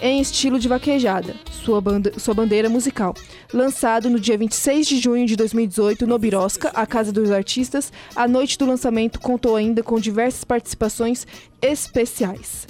[0.00, 3.14] em estilo de vaquejada, sua, banda- sua bandeira musical.
[3.52, 8.28] Lançado no dia 26 de junho de 2018 no Birosca, a Casa dos Artistas, a
[8.28, 11.26] noite do lançamento contou ainda com diversas participações
[11.62, 12.66] especiais.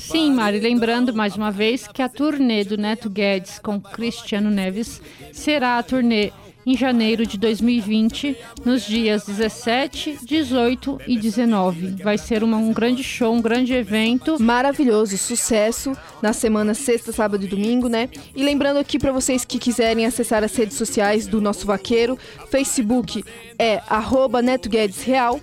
[0.00, 5.00] Sim, Mari, lembrando mais uma vez que a turnê do Neto Guedes com Cristiano Neves
[5.30, 6.30] será a turnê
[6.66, 12.02] em janeiro de 2020, nos dias 17, 18 e 19.
[12.02, 14.40] Vai ser uma, um grande show, um grande evento.
[14.40, 18.08] Maravilhoso, sucesso na semana sexta, sábado e domingo, né?
[18.34, 22.18] E lembrando aqui para vocês que quiserem acessar as redes sociais do nosso vaqueiro,
[22.50, 23.24] Facebook
[23.58, 25.40] é arroba Neto Guedes Real,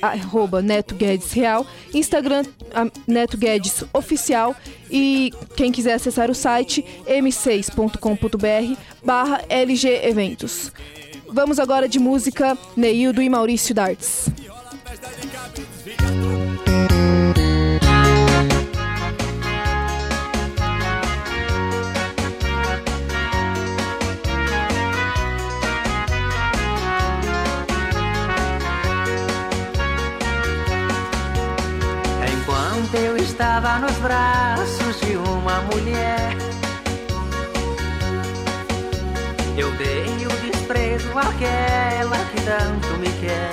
[0.00, 2.44] arroba Neto Guedes Real, Instagram
[3.06, 4.54] Neto Guedes Oficial
[4.90, 10.72] e quem quiser acessar o site m6.com.br barra LG Eventos.
[11.28, 13.74] Vamos agora de música Neildo e Maurício
[14.94, 16.89] estava
[35.80, 36.36] mulher.
[39.56, 43.50] Eu dei o desprezo àquela que tanto me quer.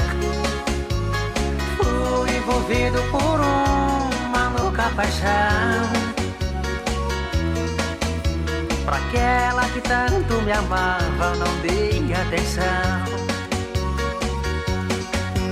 [1.78, 5.90] Fui envolvido por uma louca paixão.
[8.86, 13.18] Pra aquela que tanto me amava, não dei atenção.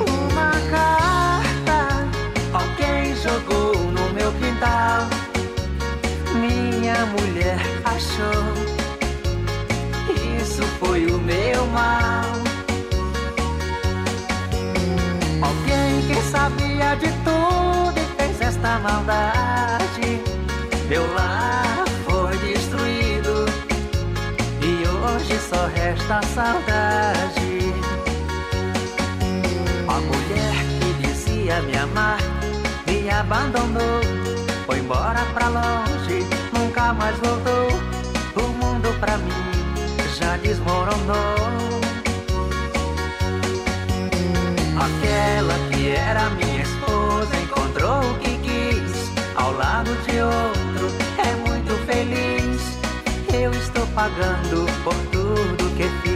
[0.07, 2.07] Uma carta,
[2.53, 3.75] alguém jogou
[4.15, 5.14] meu quintal.
[6.85, 8.45] Minha mulher achou,
[10.39, 12.25] isso foi o meu mal.
[15.41, 20.21] Alguém que sabia de tudo e fez esta maldade.
[20.87, 23.45] Meu lar foi destruído
[24.61, 27.73] e hoje só resta saudade.
[29.87, 32.19] A mulher que dizia me amar
[32.85, 34.01] me abandonou,
[34.67, 36.04] foi embora pra longe,
[36.93, 37.67] mais voltou.
[38.35, 39.31] O mundo pra mim
[40.17, 41.35] já desmoronou.
[44.77, 51.73] Aquela que era minha esposa encontrou o que quis, ao lado de outro é muito
[51.85, 52.77] feliz.
[53.33, 56.14] Eu estou pagando por tudo que fiz.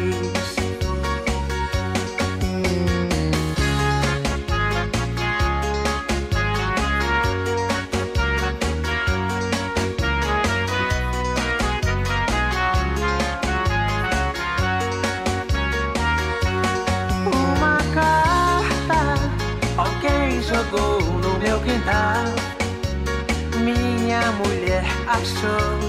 [25.09, 25.79] Achou.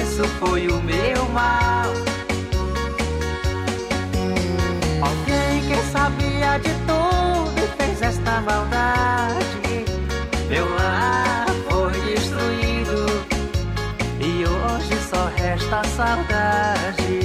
[0.00, 1.90] Isso foi o meu mal.
[5.02, 9.84] Alguém que sabia de tudo e fez esta maldade.
[10.48, 13.06] Meu lar foi destruído.
[14.20, 17.20] E hoje só resta saudade.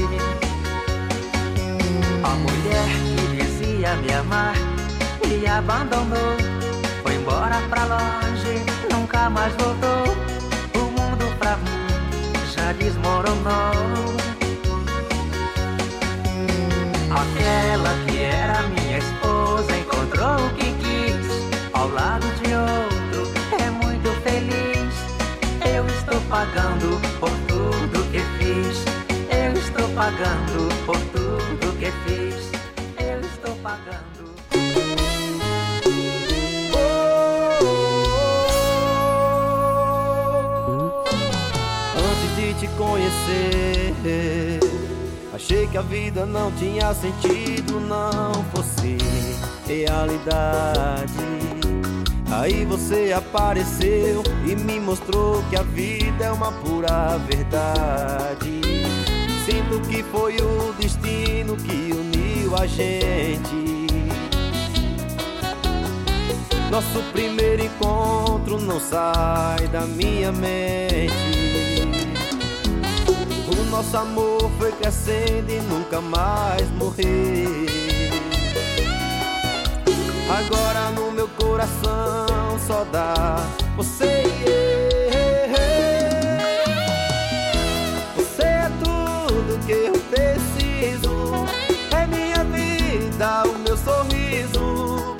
[2.23, 4.55] A mulher que dizia me amar
[5.25, 6.49] Me abandonou.
[7.11, 9.98] Embora pra longe, nunca mais voltou.
[12.79, 14.15] Desmoronou.
[17.11, 23.31] Aquela que era minha esposa encontrou o que quis ao lado de outro.
[23.61, 24.93] É muito feliz.
[25.75, 28.85] Eu estou pagando por tudo que fiz.
[29.29, 32.51] Eu estou pagando por tudo que fiz.
[32.97, 33.98] Eu estou pagando.
[43.29, 44.59] Conhecer.
[45.33, 48.97] Achei que a vida não tinha sentido, não fosse
[49.67, 51.13] realidade.
[52.31, 58.61] Aí você apareceu e me mostrou que a vida é uma pura verdade.
[59.45, 63.69] Sinto que foi o destino que uniu a gente.
[66.69, 71.38] Nosso primeiro encontro não sai da minha mente
[73.69, 77.65] nosso amor foi crescendo e nunca mais morreu.
[80.29, 83.37] Agora no meu coração só dá
[83.75, 84.69] você e eu.
[88.15, 91.45] Você é tudo que eu preciso.
[91.91, 95.17] É minha vida, o meu sorriso.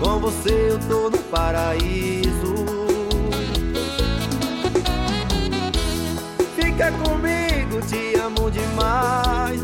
[0.00, 2.77] Com você eu tô no paraíso.
[7.78, 9.60] Comigo te amo demais.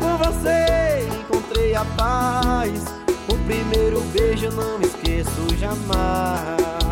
[0.00, 2.84] Com você encontrei a paz.
[3.28, 6.85] O primeiro beijo não esqueço jamais.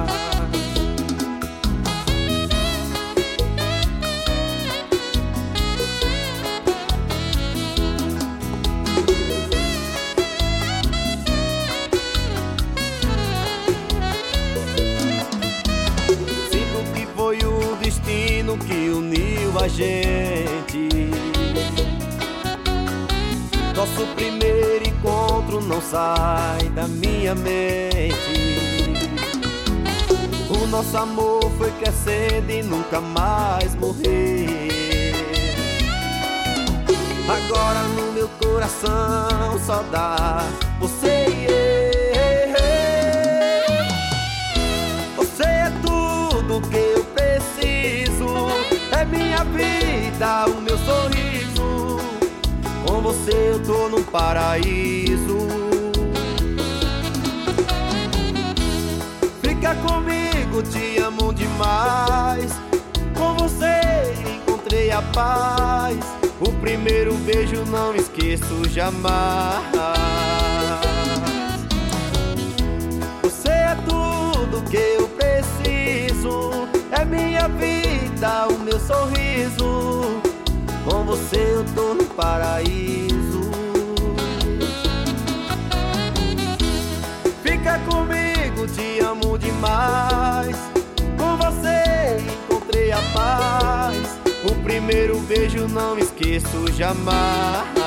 [19.69, 20.89] Gente.
[23.75, 28.59] Nosso primeiro encontro não sai da minha mente.
[30.51, 34.65] O nosso amor foi crescendo e nunca mais morrer.
[37.29, 40.45] Agora no meu coração só dá
[40.79, 41.64] você e eu.
[50.15, 51.99] Vida, o meu sorriso.
[52.87, 55.39] Com você eu tô num paraíso.
[59.43, 62.53] Fica comigo, te amo demais.
[63.17, 65.99] Com você encontrei a paz.
[66.41, 69.65] O primeiro beijo não esqueço jamais.
[73.23, 76.69] Você é tudo que eu preciso.
[76.93, 79.74] É minha vida, o meu sorriso.
[81.05, 83.43] Com você eu tô no paraíso.
[87.43, 90.57] Fica comigo, te amo demais.
[91.19, 92.17] Com você
[92.49, 94.19] encontrei a paz.
[94.51, 97.84] O primeiro beijo não esqueço jamais.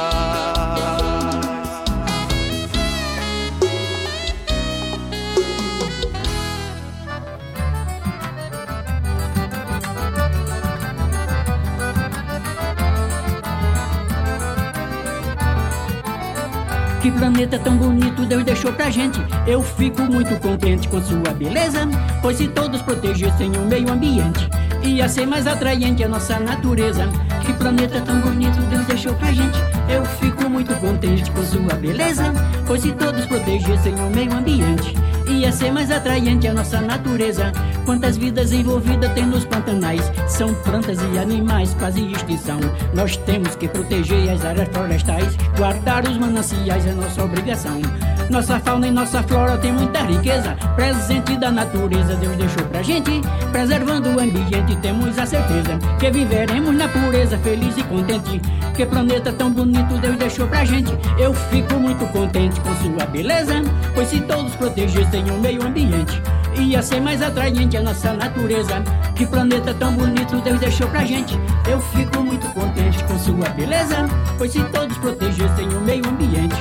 [17.07, 19.17] Que planeta tão bonito Deus deixou pra gente.
[19.47, 21.87] Eu fico muito contente com sua beleza.
[22.21, 24.49] Pois se todos protegessem o meio ambiente,
[24.83, 27.07] ia ser mais atraente a nossa natureza.
[27.45, 29.57] Que planeta tão bonito Deus deixou pra gente.
[29.87, 32.25] Eu fico muito contente com sua beleza.
[32.65, 34.93] Pois se todos protegessem o meio ambiente,
[35.27, 37.51] ia ser mais atraente a nossa natureza.
[37.85, 40.01] Quantas vidas envolvidas tem nos pantanais?
[40.27, 42.59] São plantas e animais quase extinção.
[42.93, 47.81] Nós temos que proteger as áreas florestais, guardar os mananciais é nossa obrigação.
[48.29, 53.21] Nossa fauna e nossa flora tem muita riqueza, presente da natureza Deus deixou pra gente.
[53.51, 58.41] Preservando o ambiente, temos a certeza que viveremos na pureza, feliz e contente.
[58.75, 60.91] Que planeta tão bonito Deus deixou pra gente.
[61.17, 63.53] Eu fico muito contente com sua beleza,
[63.95, 66.21] pois se todos protegessem o meio ambiente,
[66.59, 68.83] ia ser mais atraente a nossa natureza.
[69.15, 71.39] Que planeta tão bonito Deus deixou pra gente.
[71.67, 74.05] Eu fico muito contente com sua beleza,
[74.37, 76.55] pois se todos protegessem o meio ambiente,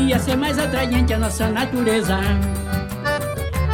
[0.00, 2.18] ia ser mais atraente a nossa natureza.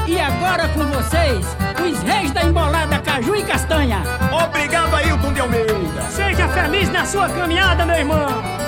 [0.06, 1.46] E agora com vocês,
[1.84, 4.02] os reis da embolada Caju e Castanha.
[4.32, 6.02] Obrigado, Ailton de Almeida.
[6.10, 8.67] Seja feliz na sua caminhada, meu irmão.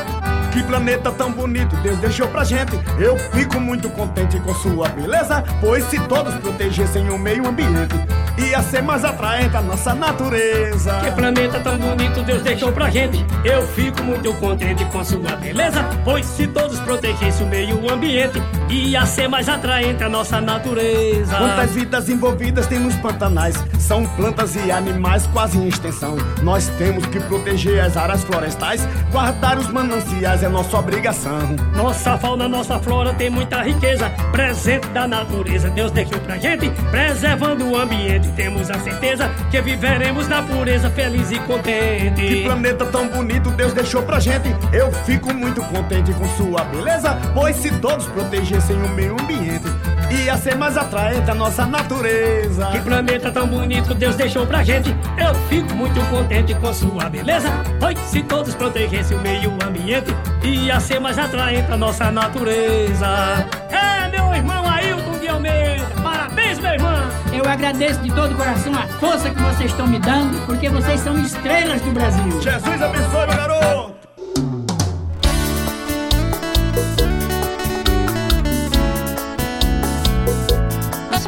[0.53, 2.73] Que planeta tão bonito Deus deixou pra gente.
[2.99, 5.45] Eu fico muito contente com sua beleza.
[5.61, 7.95] Pois se todos protegessem o meio ambiente,
[8.37, 11.01] ia ser mais atraente a nossa natureza.
[11.01, 13.25] Que planeta tão bonito Deus deixou pra gente.
[13.45, 15.85] Eu fico muito contente com sua beleza.
[16.05, 21.37] Pois se todos protegessem o meio ambiente, ia ser mais atraente a nossa natureza.
[21.37, 23.57] Quantas vidas envolvidas tem nos pantanais?
[23.79, 26.17] São plantas e animais quase em extensão.
[26.43, 31.39] Nós temos que proteger as áreas florestais, guardar os mananciais é nossa obrigação.
[31.75, 35.69] Nossa fauna, nossa flora tem muita riqueza, presente da natureza.
[35.71, 38.29] Deus deixou pra gente, preservando o ambiente.
[38.33, 42.21] Temos a certeza que viveremos na pureza, feliz e contente.
[42.21, 44.55] Que planeta tão bonito Deus deixou pra gente.
[44.73, 49.67] Eu fico muito contente com sua beleza, pois se todos protegessem o meio ambiente,
[50.11, 52.67] ia ser mais atraente a nossa natureza.
[52.67, 54.95] Que planeta tão bonito Deus deixou pra gente.
[55.17, 57.49] Eu fico muito contente com sua beleza.
[57.79, 63.47] Pois se todos protegessem o meio ambiente, ia ser mais atraente a nossa natureza.
[63.71, 65.87] É, meu irmão Ailton de Almeida.
[66.03, 67.11] Parabéns, meu irmão.
[67.33, 71.01] Eu agradeço de todo o coração a força que vocês estão me dando, porque vocês
[71.01, 72.41] são estrelas do Brasil.
[72.41, 73.90] Jesus abençoe, meu garoto.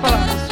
[0.02, 0.42] Palavras.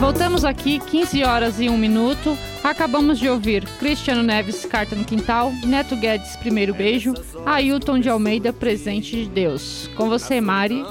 [0.00, 2.36] Voltamos aqui, 15 horas e 1 minuto.
[2.64, 7.14] Acabamos de ouvir Cristiano Neves, Carta no Quintal, Neto Guedes, Primeiro Beijo,
[7.44, 9.90] Ailton de Almeida, Presente de Deus.
[9.96, 10.84] Com você, Mari.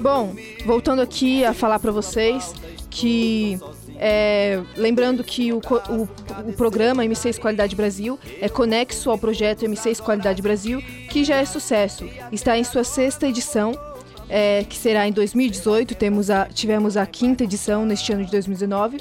[0.00, 0.34] Bom,
[0.66, 2.52] voltando aqui a falar para vocês
[2.90, 3.58] que
[3.96, 5.58] é, lembrando que o,
[5.88, 6.08] o,
[6.48, 10.80] o programa M6 Qualidade Brasil é conexo ao projeto M6 Qualidade Brasil,
[11.10, 12.08] que já é sucesso.
[12.30, 13.72] Está em sua sexta edição,
[14.28, 15.94] é, que será em 2018.
[15.94, 18.98] Temos a, tivemos a quinta edição neste ano de 2019.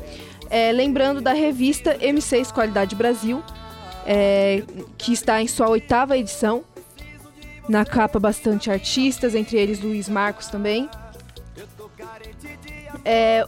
[0.50, 3.42] É, lembrando da revista M6 Qualidade Brasil,
[4.06, 4.64] é,
[4.98, 6.64] que está em sua oitava edição.
[7.68, 10.90] Na capa, bastante artistas, entre eles Luiz Marcos também.
[13.06, 13.46] É,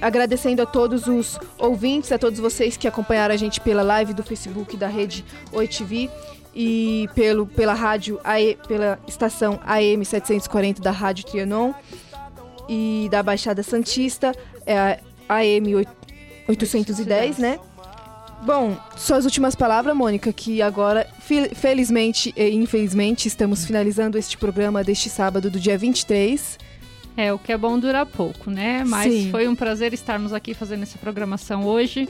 [0.00, 4.22] agradecendo a todos os ouvintes, a todos vocês que acompanharam a gente pela live do
[4.22, 6.10] Facebook da rede Oi TV
[6.54, 11.72] e pelo, pela rádio, AE, pela estação AM 740 da Rádio Trianon
[12.68, 14.32] e da Baixada Santista,
[14.66, 15.86] é a AM
[16.48, 17.58] 810, né?
[18.44, 21.06] Bom, suas últimas palavras, Mônica, que agora,
[21.54, 26.58] felizmente e infelizmente, estamos finalizando este programa deste sábado, do dia 23.
[27.16, 28.82] É, o que é bom dura pouco, né?
[28.84, 29.30] Mas Sim.
[29.30, 32.08] foi um prazer estarmos aqui fazendo essa programação hoje.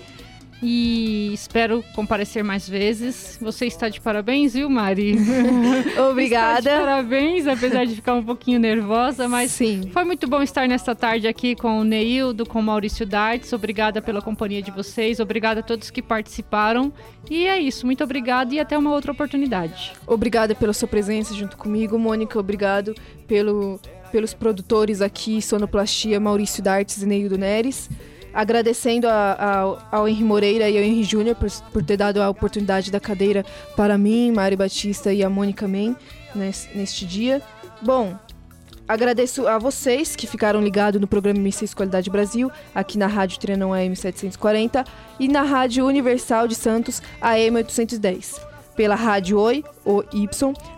[0.62, 3.36] E espero comparecer mais vezes.
[3.40, 5.16] Você está de parabéns, viu, Mari?
[6.10, 6.70] Obrigada.
[6.70, 9.90] Parabéns, apesar de ficar um pouquinho nervosa, mas Sim.
[9.93, 13.52] foi muito bom estar nesta tarde aqui com o Neildo, com o Maurício Dartes.
[13.52, 16.93] Obrigada pela companhia de vocês, obrigada a todos que participaram.
[17.28, 19.93] E é isso, muito obrigada e até uma outra oportunidade.
[20.06, 22.39] Obrigada pela sua presença junto comigo, Mônica.
[22.39, 22.94] Obrigado
[23.26, 23.80] pelo,
[24.12, 27.90] pelos produtores aqui, Sonoplastia, Maurício Dartes e Neildo Neres.
[28.34, 29.32] Agradecendo a-
[29.90, 32.98] a- ao Henri Moreira e ao Henri Júnior por, por ter dado a oportunidade da
[33.00, 33.44] cadeira
[33.76, 35.96] para mim, Mari Batista e a Mônica Men
[36.34, 37.42] nes- neste dia.
[37.82, 38.16] Bom,
[38.88, 43.72] agradeço a vocês que ficaram ligados no programa M6 Qualidade Brasil, aqui na Rádio Trianon
[43.74, 44.84] AM 740
[45.20, 50.28] e na Rádio Universal de Santos AM 810 pela Rádio Oi, o Y,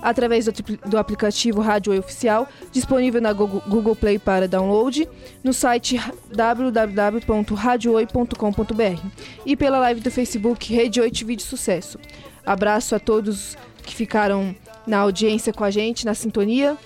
[0.02, 0.52] através do,
[0.86, 5.08] do aplicativo Rádio Oi Oficial, disponível na Google, Google Play para download,
[5.42, 6.00] no site
[6.34, 9.02] www.radiooi.com.br
[9.46, 11.98] e pela live do Facebook Rede Oi TV de Sucesso.
[12.44, 14.54] Abraço a todos que ficaram
[14.86, 16.76] na audiência com a gente, na sintonia.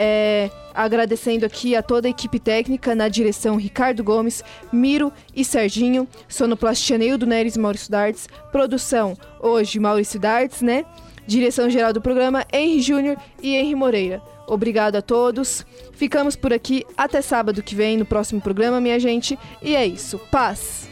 [0.00, 6.06] É, agradecendo aqui a toda a equipe técnica, na direção Ricardo Gomes, Miro e Serginho,
[6.28, 10.84] sonoplastia Neildo Neres e Maurício Dartes, produção hoje Maurício Dartes, né?
[11.26, 14.22] Direção geral do programa Henry Júnior e Henry Moreira.
[14.46, 15.66] Obrigado a todos.
[15.94, 19.36] Ficamos por aqui até sábado que vem no próximo programa, minha gente.
[19.60, 20.16] E é isso.
[20.30, 20.88] Paz.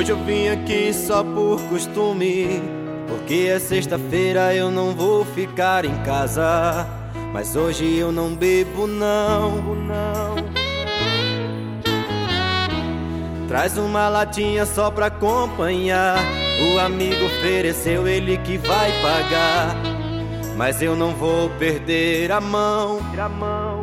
[0.00, 2.62] Hoje eu vim aqui só por costume.
[3.06, 6.86] Porque é sexta-feira eu não vou ficar em casa.
[7.34, 10.36] Mas hoje eu não bebo, não, não.
[13.46, 16.16] Traz uma latinha só pra acompanhar.
[16.72, 19.76] O amigo ofereceu, ele que vai pagar.
[20.56, 23.00] Mas eu não vou perder a mão.
[23.18, 23.79] A mão.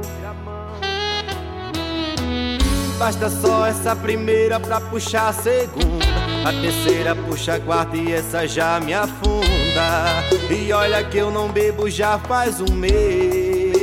[2.98, 6.06] Basta só essa primeira pra puxar a segunda.
[6.44, 10.24] A terceira puxa a quarta e essa já me afunda.
[10.50, 13.78] E olha que eu não bebo já faz um mês.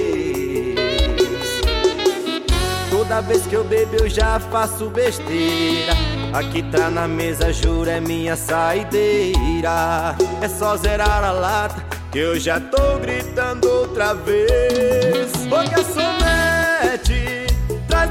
[2.91, 5.93] Toda vez que eu bebo eu já faço besteira.
[6.32, 10.16] Aqui tá na mesa, juro, é minha saideira.
[10.43, 15.32] É só zerar a lata que eu já tô gritando outra vez.
[15.47, 17.43] Ô garçonete,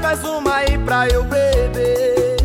[0.00, 2.36] mais uma aí pra eu beber.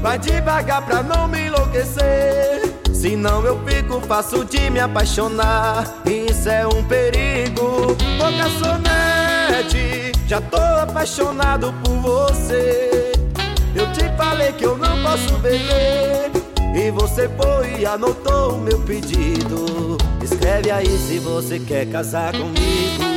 [0.00, 2.74] Vai devagar pra não me enlouquecer.
[2.92, 6.02] Senão eu fico fácil de me apaixonar.
[6.04, 7.96] Isso é um perigo.
[8.18, 13.12] Ô garçonete, já tô apaixonado por você.
[13.74, 16.30] Eu te falei que eu não posso beber.
[16.74, 19.98] E você foi e anotou o meu pedido.
[20.22, 23.08] Escreve aí se você quer casar comigo.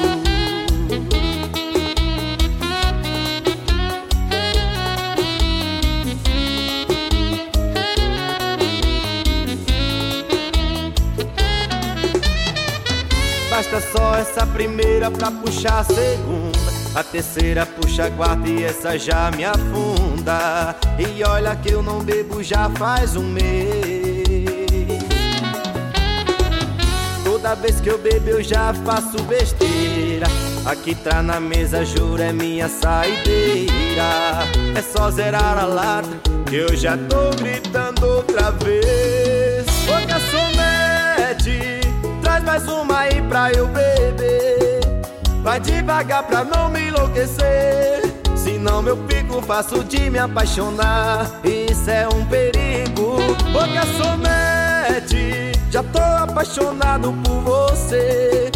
[14.22, 16.72] Essa primeira pra puxar a segunda.
[16.93, 20.76] A terceira puxa a quarta e essa já me afunda.
[20.99, 25.02] E olha que eu não bebo já faz um mês.
[27.23, 30.27] Toda vez que eu bebo eu já faço besteira.
[30.65, 34.45] Aqui tá na mesa, juro, é minha saideira.
[34.77, 36.10] É só zerar a lata
[36.48, 39.65] que eu já tô gritando outra vez.
[39.88, 41.81] Ô garçonete,
[42.32, 44.80] traz mais uma aí pra eu beber.
[45.44, 48.02] Vai devagar pra não me enlouquecer.
[48.36, 51.30] Senão eu fico fácil de me apaixonar.
[51.44, 53.18] Isso é um perigo.
[53.53, 58.49] Ô garçonete, já tô apaixonado por você.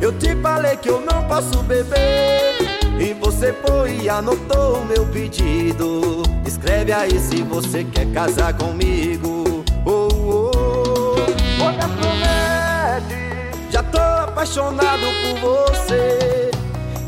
[0.00, 2.58] Eu te falei que eu não posso beber.
[2.98, 6.22] E você foi e anotou o meu pedido.
[6.44, 9.64] Escreve aí se você quer casar comigo.
[9.86, 11.64] Oh, oh, oh.
[11.64, 12.35] Ô garçonete,
[13.70, 16.50] já tô apaixonado por você.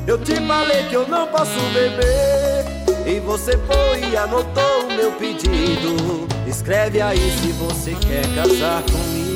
[0.07, 2.65] Eu te falei que eu não posso beber.
[3.07, 6.27] E você foi e anotou o meu pedido.
[6.47, 9.29] Escreve aí se você quer casar comigo.